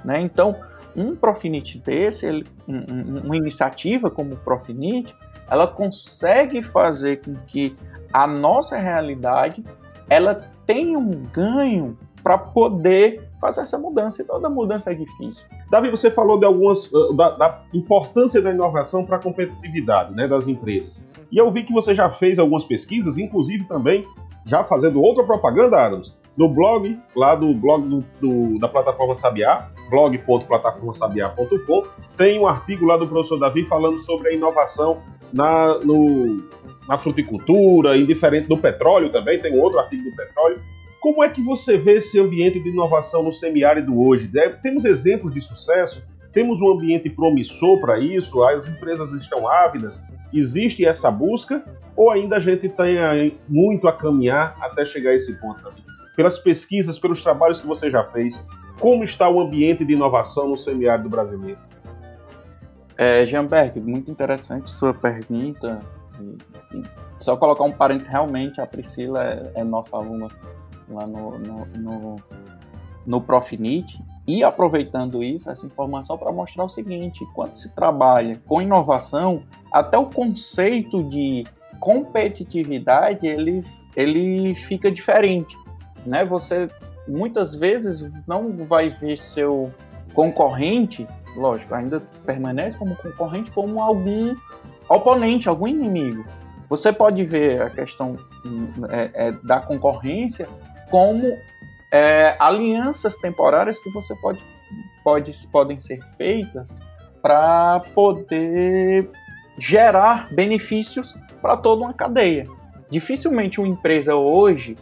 Né? 0.04 0.20
Então, 0.20 0.56
um 0.96 1.14
Profinit 1.14 1.78
desse, 1.78 2.26
ele, 2.26 2.44
um, 2.66 3.20
uma 3.24 3.36
iniciativa 3.36 4.10
como 4.10 4.34
o 4.34 4.36
Profinit, 4.36 5.14
ela 5.48 5.68
consegue 5.68 6.64
fazer 6.64 7.22
com 7.22 7.34
que 7.46 7.76
a 8.12 8.26
nossa 8.26 8.76
realidade 8.76 9.64
ela 10.10 10.50
tenha 10.66 10.98
um 10.98 11.22
ganho 11.32 11.96
para 12.24 12.36
poder 12.36 13.22
fazer 13.40 13.60
essa 13.60 13.78
mudança. 13.78 14.20
E 14.20 14.24
toda 14.24 14.50
mudança 14.50 14.90
é 14.90 14.94
difícil. 14.94 15.46
Davi, 15.70 15.90
você 15.90 16.10
falou 16.10 16.40
de 16.40 16.44
algumas 16.44 16.90
uh, 16.90 17.14
da, 17.14 17.30
da 17.30 17.62
importância 17.72 18.42
da 18.42 18.50
inovação 18.50 19.06
para 19.06 19.16
a 19.16 19.20
competitividade 19.20 20.12
né, 20.12 20.26
das 20.26 20.48
empresas. 20.48 21.06
E 21.30 21.38
eu 21.38 21.50
vi 21.50 21.62
que 21.62 21.72
você 21.72 21.94
já 21.94 22.08
fez 22.10 22.38
algumas 22.38 22.64
pesquisas, 22.64 23.18
inclusive 23.18 23.64
também 23.64 24.06
já 24.46 24.64
fazendo 24.64 25.02
outra 25.02 25.22
propaganda, 25.24 25.76
Adams, 25.76 26.18
no 26.36 26.48
blog, 26.48 26.98
lá 27.14 27.34
do 27.34 27.52
blog 27.52 27.86
do, 27.86 28.04
do, 28.20 28.58
da 28.58 28.68
plataforma 28.68 29.14
Sabiá, 29.14 29.68
blog.plataformasabiá.com, 29.90 31.84
tem 32.16 32.38
um 32.38 32.46
artigo 32.46 32.86
lá 32.86 32.96
do 32.96 33.06
professor 33.06 33.38
Davi 33.38 33.64
falando 33.64 33.98
sobre 33.98 34.28
a 34.28 34.32
inovação 34.32 35.02
na, 35.32 35.78
no, 35.80 36.48
na 36.88 36.96
fruticultura, 36.96 37.96
indiferente 37.96 38.48
do 38.48 38.56
petróleo 38.56 39.10
também, 39.10 39.38
tem 39.40 39.52
um 39.52 39.60
outro 39.60 39.78
artigo 39.78 40.08
do 40.08 40.16
petróleo. 40.16 40.60
Como 41.00 41.22
é 41.22 41.28
que 41.28 41.42
você 41.42 41.76
vê 41.76 41.94
esse 41.94 42.18
ambiente 42.18 42.58
de 42.60 42.70
inovação 42.70 43.22
no 43.22 43.32
semiárido 43.32 44.00
hoje? 44.00 44.30
É, 44.36 44.48
temos 44.48 44.84
exemplos 44.84 45.32
de 45.34 45.40
sucesso? 45.40 46.02
Temos 46.32 46.60
um 46.60 46.70
ambiente 46.70 47.08
promissor 47.10 47.80
para 47.80 47.98
isso? 47.98 48.42
As 48.42 48.68
empresas 48.68 49.12
estão 49.12 49.48
ávidas? 49.48 50.02
Existe 50.32 50.84
essa 50.84 51.10
busca? 51.10 51.64
Ou 51.96 52.10
ainda 52.10 52.36
a 52.36 52.40
gente 52.40 52.68
tem 52.68 53.38
muito 53.48 53.88
a 53.88 53.92
caminhar 53.92 54.56
até 54.60 54.84
chegar 54.84 55.10
a 55.10 55.14
esse 55.14 55.34
ponto 55.40 55.62
também? 55.62 55.84
Pelas 56.14 56.38
pesquisas, 56.38 56.98
pelos 56.98 57.22
trabalhos 57.22 57.60
que 57.60 57.66
você 57.66 57.90
já 57.90 58.04
fez, 58.04 58.44
como 58.78 59.04
está 59.04 59.28
o 59.28 59.40
ambiente 59.40 59.84
de 59.84 59.92
inovação 59.92 60.48
no 60.48 60.56
semiárido 60.56 61.08
brasileiro? 61.08 61.58
É, 62.96 63.24
Jeanberg, 63.24 63.80
muito 63.80 64.10
interessante 64.10 64.70
sua 64.70 64.92
pergunta. 64.92 65.80
Só 67.18 67.36
colocar 67.36 67.64
um 67.64 67.72
parênteses, 67.72 68.10
realmente 68.10 68.60
a 68.60 68.66
Priscila 68.66 69.24
é, 69.24 69.52
é 69.56 69.64
nossa 69.64 69.96
aluna 69.96 70.28
lá 70.88 71.06
no, 71.06 71.38
no, 71.38 71.66
no, 71.66 72.16
no 73.06 73.20
e 74.28 74.44
aproveitando 74.44 75.24
isso, 75.24 75.50
essa 75.50 75.64
informação 75.64 76.18
para 76.18 76.30
mostrar 76.30 76.64
o 76.64 76.68
seguinte: 76.68 77.26
quando 77.34 77.56
se 77.56 77.74
trabalha 77.74 78.38
com 78.46 78.60
inovação, 78.60 79.42
até 79.72 79.96
o 79.96 80.04
conceito 80.04 81.02
de 81.04 81.46
competitividade 81.80 83.26
ele, 83.26 83.64
ele 83.96 84.54
fica 84.54 84.90
diferente, 84.90 85.56
né? 86.04 86.26
Você 86.26 86.68
muitas 87.08 87.54
vezes 87.54 88.06
não 88.26 88.66
vai 88.66 88.90
ver 88.90 89.16
seu 89.16 89.72
concorrente, 90.12 91.08
lógico, 91.34 91.74
ainda 91.74 92.02
permanece 92.26 92.76
como 92.76 92.96
concorrente, 92.96 93.50
como 93.50 93.82
algum 93.82 94.36
oponente, 94.90 95.48
algum 95.48 95.66
inimigo. 95.66 96.26
Você 96.68 96.92
pode 96.92 97.24
ver 97.24 97.62
a 97.62 97.70
questão 97.70 98.18
é, 98.90 99.28
é, 99.28 99.32
da 99.42 99.58
concorrência 99.58 100.46
como 100.90 101.34
é, 101.90 102.36
alianças 102.38 103.16
temporárias 103.16 103.78
que 103.78 103.90
você 103.90 104.14
pode, 104.16 104.42
pode 105.02 105.32
podem 105.48 105.78
ser 105.78 106.00
feitas 106.16 106.74
para 107.22 107.80
poder 107.94 109.10
gerar 109.58 110.32
benefícios 110.32 111.16
para 111.40 111.56
toda 111.56 111.82
uma 111.82 111.94
cadeia. 111.94 112.46
Dificilmente 112.90 113.60
uma 113.60 113.68
empresa 113.68 114.14
hoje, 114.14 114.76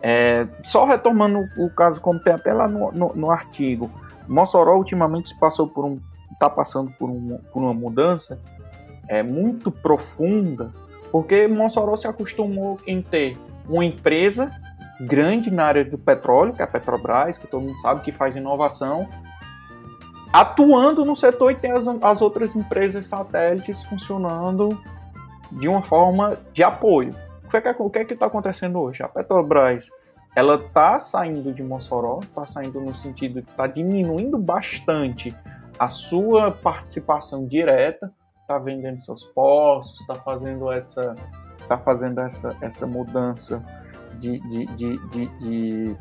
é, 0.00 0.46
só 0.64 0.84
retomando 0.84 1.40
o 1.58 1.70
caso 1.70 2.00
como 2.00 2.18
tem 2.18 2.32
até 2.32 2.52
lá 2.52 2.66
no, 2.66 2.90
no, 2.92 3.14
no 3.14 3.30
artigo, 3.30 3.90
Mossoró 4.26 4.76
ultimamente 4.76 5.36
passou 5.38 5.68
por 5.68 5.84
um, 5.84 6.00
está 6.32 6.48
passando 6.48 6.90
por, 6.98 7.08
um, 7.10 7.38
por 7.52 7.62
uma 7.62 7.74
mudança 7.74 8.40
é, 9.08 9.22
muito 9.22 9.70
profunda, 9.70 10.72
porque 11.10 11.46
Mossoró 11.46 11.94
se 11.96 12.06
acostumou 12.06 12.80
em 12.86 13.02
ter 13.02 13.36
uma 13.68 13.84
empresa 13.84 14.50
grande 15.06 15.50
na 15.50 15.64
área 15.64 15.84
do 15.84 15.98
petróleo, 15.98 16.52
que 16.52 16.62
é 16.62 16.64
a 16.64 16.68
Petrobras, 16.68 17.38
que 17.38 17.46
todo 17.46 17.62
mundo 17.62 17.78
sabe 17.78 18.02
que 18.02 18.12
faz 18.12 18.36
inovação, 18.36 19.08
atuando 20.32 21.04
no 21.04 21.14
setor 21.14 21.52
e 21.52 21.56
tem 21.56 21.72
as, 21.72 21.86
as 21.86 22.22
outras 22.22 22.54
empresas 22.54 23.06
satélites 23.06 23.82
funcionando 23.82 24.78
de 25.50 25.68
uma 25.68 25.82
forma 25.82 26.38
de 26.52 26.62
apoio. 26.62 27.14
O 27.78 27.90
que 27.90 27.98
é 27.98 28.04
que 28.04 28.14
está 28.14 28.26
acontecendo 28.26 28.80
hoje? 28.80 29.02
A 29.02 29.08
Petrobras 29.08 29.90
ela 30.34 30.54
está 30.54 30.98
saindo 30.98 31.52
de 31.52 31.62
Mossoró, 31.62 32.20
está 32.22 32.46
saindo 32.46 32.80
no 32.80 32.94
sentido 32.94 33.42
que 33.42 33.50
está 33.50 33.66
diminuindo 33.66 34.38
bastante 34.38 35.34
a 35.78 35.88
sua 35.88 36.50
participação 36.50 37.46
direta, 37.46 38.10
está 38.40 38.58
vendendo 38.58 38.98
seus 39.00 39.24
postos, 39.24 40.00
está 40.00 40.14
fazendo 40.14 40.72
essa, 40.72 41.14
tá 41.68 41.76
fazendo 41.76 42.20
essa, 42.20 42.56
essa 42.62 42.86
mudança 42.86 43.62
de, 44.22 44.66
de, 44.66 44.96
de, 45.06 45.26
de, 45.38 45.96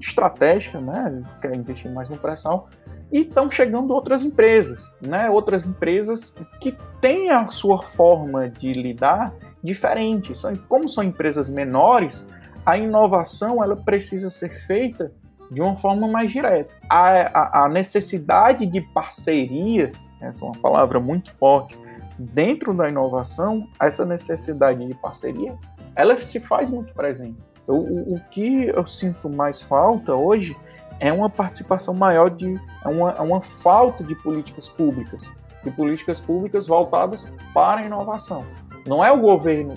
estratégica, 0.00 0.80
né? 0.80 1.22
Quer 1.40 1.54
investir 1.54 1.90
mais 1.90 2.08
no 2.08 2.16
pré-sal. 2.16 2.68
E 3.12 3.20
estão 3.20 3.50
chegando 3.50 3.92
outras 3.92 4.24
empresas, 4.24 4.92
né? 5.00 5.30
Outras 5.30 5.66
empresas 5.66 6.36
que 6.60 6.76
têm 7.00 7.30
a 7.30 7.46
sua 7.48 7.82
forma 7.82 8.48
de 8.48 8.72
lidar 8.72 9.32
diferente. 9.62 10.32
Como 10.68 10.88
são 10.88 11.04
empresas 11.04 11.48
menores, 11.48 12.28
a 12.64 12.76
inovação 12.76 13.62
ela 13.62 13.76
precisa 13.76 14.30
ser 14.30 14.66
feita 14.66 15.12
de 15.50 15.60
uma 15.60 15.76
forma 15.76 16.06
mais 16.06 16.30
direta. 16.30 16.72
A, 16.88 17.62
a, 17.62 17.64
a 17.64 17.68
necessidade 17.68 18.66
de 18.66 18.80
parcerias, 18.80 20.10
essa 20.20 20.44
é 20.44 20.48
uma 20.48 20.58
palavra 20.58 21.00
muito 21.00 21.34
forte, 21.34 21.76
dentro 22.18 22.72
da 22.72 22.88
inovação, 22.88 23.66
essa 23.80 24.04
necessidade 24.04 24.86
de 24.86 24.94
parceria, 24.94 25.54
ela 25.96 26.16
se 26.18 26.38
faz 26.38 26.70
muito 26.70 26.94
presente. 26.94 27.38
O, 27.72 28.14
o 28.14 28.20
que 28.30 28.66
eu 28.66 28.86
sinto 28.86 29.28
mais 29.28 29.62
falta 29.62 30.14
hoje 30.14 30.56
é 30.98 31.12
uma 31.12 31.30
participação 31.30 31.94
maior 31.94 32.30
de 32.30 32.60
é 32.84 32.88
uma, 32.88 33.12
é 33.12 33.20
uma 33.20 33.40
falta 33.40 34.04
de 34.04 34.14
políticas 34.14 34.68
públicas, 34.68 35.30
de 35.64 35.70
políticas 35.70 36.20
públicas 36.20 36.66
voltadas 36.66 37.32
para 37.54 37.80
a 37.80 37.84
inovação. 37.84 38.44
Não 38.86 39.04
é 39.04 39.10
o 39.10 39.18
governo 39.18 39.74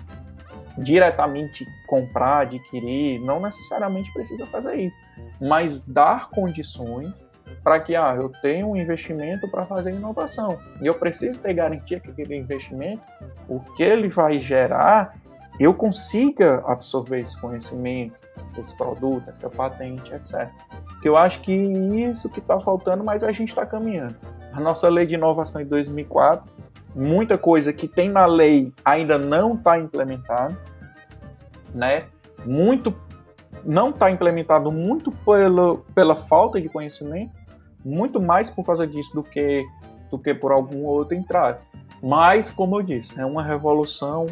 diretamente 0.77 1.65
comprar, 1.87 2.41
adquirir, 2.41 3.19
não 3.19 3.39
necessariamente 3.39 4.11
precisa 4.11 4.45
fazer 4.47 4.75
isso, 4.75 4.97
mas 5.39 5.81
dar 5.83 6.29
condições 6.29 7.27
para 7.63 7.79
que 7.79 7.95
ah, 7.95 8.15
eu 8.15 8.29
tenha 8.41 8.65
um 8.65 8.75
investimento 8.75 9.47
para 9.49 9.65
fazer 9.65 9.93
inovação. 9.93 10.59
E 10.81 10.87
eu 10.87 10.95
preciso 10.95 11.41
ter 11.41 11.53
garantia 11.53 11.99
que 11.99 12.09
aquele 12.09 12.35
investimento, 12.35 13.03
o 13.47 13.59
que 13.59 13.83
ele 13.83 14.07
vai 14.07 14.39
gerar, 14.39 15.15
eu 15.59 15.73
consiga 15.73 16.63
absorver 16.65 17.19
esse 17.19 17.39
conhecimento, 17.39 18.21
esse 18.57 18.75
produto, 18.75 19.29
essa 19.29 19.49
patente, 19.49 20.13
etc. 20.13 20.49
Eu 21.03 21.15
acho 21.15 21.41
que 21.41 21.51
isso 21.51 22.29
que 22.29 22.39
está 22.39 22.59
faltando, 22.59 23.03
mas 23.03 23.23
a 23.23 23.31
gente 23.31 23.49
está 23.49 23.65
caminhando. 23.65 24.15
A 24.51 24.59
nossa 24.59 24.89
lei 24.89 25.05
de 25.05 25.15
inovação 25.15 25.61
em 25.61 25.65
2004, 25.65 26.49
muita 26.95 27.37
coisa 27.37 27.71
que 27.73 27.87
tem 27.87 28.09
na 28.09 28.25
lei 28.25 28.71
ainda 28.83 29.17
não 29.17 29.55
está 29.55 29.79
implementada, 29.79 30.57
né? 31.73 32.05
Muito 32.45 32.95
não 33.63 33.91
está 33.91 34.11
implementado 34.11 34.71
muito 34.71 35.11
pelo, 35.11 35.85
pela 35.95 36.15
falta 36.15 36.59
de 36.59 36.67
conhecimento, 36.67 37.31
muito 37.83 38.21
mais 38.21 38.49
por 38.49 38.65
causa 38.65 38.85
disso 38.85 39.13
do 39.13 39.23
que 39.23 39.63
do 40.11 40.19
que 40.19 40.33
por 40.33 40.51
algum 40.51 40.83
outro 40.85 41.15
entrave. 41.15 41.59
Mas, 42.01 42.51
como 42.51 42.77
eu 42.77 42.83
disse, 42.83 43.19
é 43.19 43.25
uma 43.25 43.41
revolução 43.41 44.27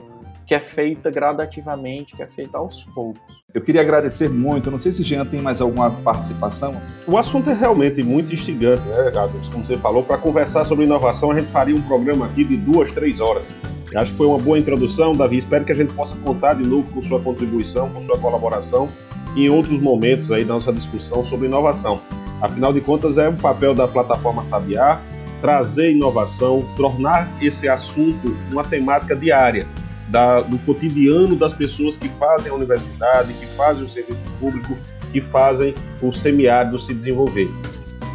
que 0.51 0.55
é 0.55 0.59
feita 0.59 1.09
gradativamente, 1.09 2.13
que 2.13 2.21
é 2.21 2.27
feita 2.27 2.57
aos 2.57 2.83
poucos. 2.83 3.21
Eu 3.53 3.61
queria 3.61 3.79
agradecer 3.79 4.27
muito. 4.27 4.69
não 4.69 4.79
sei 4.79 4.91
se 4.91 5.01
Jean 5.01 5.25
tem 5.25 5.41
mais 5.41 5.61
alguma 5.61 5.89
participação. 5.89 6.75
O 7.07 7.17
assunto 7.17 7.49
é 7.49 7.53
realmente 7.53 8.03
muito 8.03 8.33
instigante, 8.33 8.83
né, 8.83 9.09
Gabs? 9.11 9.47
Como 9.47 9.65
você 9.65 9.77
falou, 9.77 10.03
para 10.03 10.17
conversar 10.17 10.65
sobre 10.65 10.83
inovação, 10.83 11.31
a 11.31 11.39
gente 11.39 11.49
faria 11.51 11.73
um 11.73 11.81
programa 11.81 12.25
aqui 12.25 12.43
de 12.43 12.57
duas, 12.57 12.91
três 12.91 13.21
horas. 13.21 13.55
Acho 13.95 14.11
que 14.11 14.17
foi 14.17 14.27
uma 14.27 14.39
boa 14.39 14.59
introdução, 14.59 15.13
Davi. 15.13 15.37
Espero 15.37 15.63
que 15.63 15.71
a 15.71 15.75
gente 15.75 15.93
possa 15.93 16.17
contar 16.17 16.55
de 16.55 16.67
novo 16.67 16.91
com 16.91 17.01
sua 17.01 17.21
contribuição, 17.21 17.89
com 17.89 18.01
sua 18.01 18.17
colaboração 18.17 18.89
em 19.37 19.47
outros 19.47 19.79
momentos 19.79 20.33
aí 20.33 20.43
da 20.43 20.55
nossa 20.55 20.73
discussão 20.73 21.23
sobre 21.23 21.47
inovação. 21.47 22.01
Afinal 22.41 22.73
de 22.73 22.81
contas, 22.81 23.17
é 23.17 23.29
o 23.29 23.37
papel 23.37 23.73
da 23.73 23.87
plataforma 23.87 24.43
Sabiá 24.43 24.99
trazer 25.41 25.93
inovação, 25.93 26.65
tornar 26.75 27.31
esse 27.41 27.69
assunto 27.69 28.35
uma 28.51 28.65
temática 28.65 29.15
diária 29.15 29.65
da, 30.11 30.41
do 30.41 30.59
cotidiano 30.59 31.35
das 31.35 31.53
pessoas 31.53 31.95
que 31.95 32.09
fazem 32.09 32.51
a 32.51 32.55
universidade, 32.55 33.33
que 33.33 33.45
fazem 33.55 33.83
o 33.83 33.89
serviço 33.89 34.25
público, 34.39 34.77
que 35.11 35.21
fazem 35.21 35.73
o 36.01 36.11
semiárido 36.11 36.77
se 36.77 36.93
desenvolver. 36.93 37.49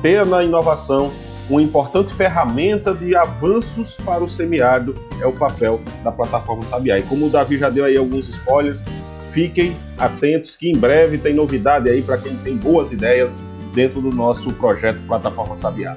Ter 0.03 0.25
na 0.27 0.45
inovação 0.45 1.11
uma 1.49 1.63
importante 1.63 2.13
ferramenta 2.13 2.93
de 2.93 3.17
avanços 3.17 3.97
para 4.05 4.23
o 4.23 4.29
semiárido 4.29 4.95
é 5.21 5.27
o 5.27 5.33
papel 5.33 5.81
da 6.05 6.13
plataforma 6.13 6.63
Sabiá. 6.65 6.99
E 6.99 7.03
como 7.03 7.27
o 7.27 7.31
Davi 7.31 7.57
já 7.57 7.71
deu 7.71 7.85
aí 7.85 7.97
alguns 7.97 8.29
spoilers, 8.29 8.85
fiquem 9.33 9.75
atentos 9.97 10.57
que 10.57 10.69
em 10.69 10.77
breve 10.77 11.19
tem 11.19 11.33
novidade 11.33 11.89
aí 11.89 12.03
para 12.03 12.19
quem 12.19 12.37
tem 12.37 12.57
boas 12.57 12.93
ideias 12.93 13.39
dentro 13.75 14.01
do 14.01 14.11
nosso 14.11 14.53
projeto 14.55 14.99
Plataforma 15.07 15.55
Sabiá. 15.55 15.97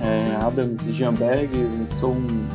É, 0.00 0.36
Adams 0.46 0.86
e 0.86 0.92
Jamberg, 0.92 1.50
sou 1.90 2.12
um 2.12 2.46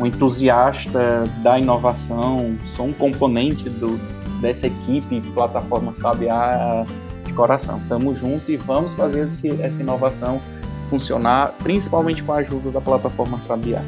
um 0.00 0.06
entusiasta 0.06 1.24
da 1.42 1.58
inovação, 1.58 2.56
sou 2.64 2.86
um 2.86 2.92
componente 2.92 3.68
do, 3.68 4.00
dessa 4.40 4.66
equipe 4.66 5.20
Plataforma 5.34 5.94
Sabiá 5.94 6.84
de 7.24 7.32
coração. 7.32 7.80
Tamo 7.88 8.14
junto 8.14 8.50
e 8.50 8.56
vamos 8.56 8.94
fazer 8.94 9.28
esse, 9.28 9.50
essa 9.60 9.82
inovação 9.82 10.40
funcionar, 10.88 11.54
principalmente 11.62 12.22
com 12.22 12.32
a 12.32 12.36
ajuda 12.36 12.70
da 12.70 12.80
Plataforma 12.80 13.38
Sabiá. 13.38 13.82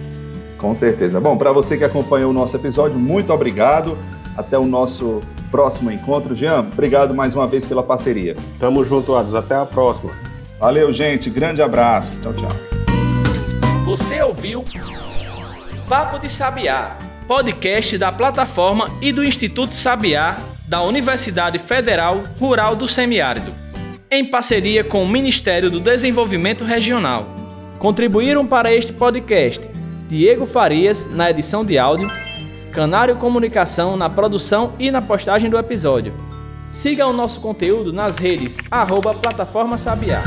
Com 0.59 0.77
certeza. 0.77 1.19
Bom, 1.19 1.37
para 1.37 1.51
você 1.51 1.77
que 1.77 1.85
acompanhou 1.85 2.31
o 2.31 2.35
nosso 2.35 2.55
episódio, 2.57 2.97
muito 2.97 3.33
obrigado. 3.33 3.97
Até 4.37 4.57
o 4.57 4.65
nosso 4.65 5.21
próximo 5.51 5.91
encontro. 5.91 6.35
Jean, 6.35 6.61
obrigado 6.61 7.15
mais 7.15 7.35
uma 7.35 7.47
vez 7.47 7.65
pela 7.65 7.83
parceria. 7.83 8.37
Tamo 8.59 8.85
junto, 8.85 9.15
Ados. 9.15 9.35
Até 9.35 9.57
a 9.57 9.67
próxima. 9.67 10.13
Valeu, 10.59 10.93
gente. 10.93 11.29
Grande 11.29 11.61
abraço. 11.61 12.11
Tchau, 12.23 12.33
tchau. 12.33 12.51
Você 13.85 14.23
ouviu 14.23 14.65
Papo 15.93 16.19
de 16.19 16.31
Sabiá, 16.31 16.97
podcast 17.29 17.99
da 17.99 18.11
plataforma 18.11 18.87
e 19.03 19.13
do 19.13 19.23
Instituto 19.23 19.75
Sabiá 19.75 20.39
da 20.67 20.81
Universidade 20.83 21.59
Federal 21.59 22.23
Rural 22.41 22.75
do 22.75 22.89
Semiárido, 22.89 23.53
em 24.11 24.25
parceria 24.25 24.83
com 24.83 25.05
o 25.05 25.07
Ministério 25.07 25.71
do 25.71 25.79
Desenvolvimento 25.79 26.65
Regional. 26.65 27.27
Contribuíram 27.79 28.47
para 28.47 28.73
este 28.73 28.91
podcast 28.91 29.69
Diego 30.09 30.47
Farias 30.47 31.07
na 31.11 31.31
edição 31.31 31.63
de 31.63 31.79
áudio, 31.79 32.09
Canário 32.73 33.19
Comunicação 33.19 33.95
na 33.95 34.09
produção 34.09 34.73
e 34.79 34.91
na 34.91 35.03
postagem 35.03 35.51
do 35.51 35.59
episódio. 35.59 36.15
Siga 36.71 37.07
o 37.07 37.13
nosso 37.13 37.39
conteúdo 37.39 37.93
nas 37.93 38.17
redes 38.17 38.57
arroba 38.71 39.13
Plataforma 39.13 39.77
Sabiá. 39.77 40.23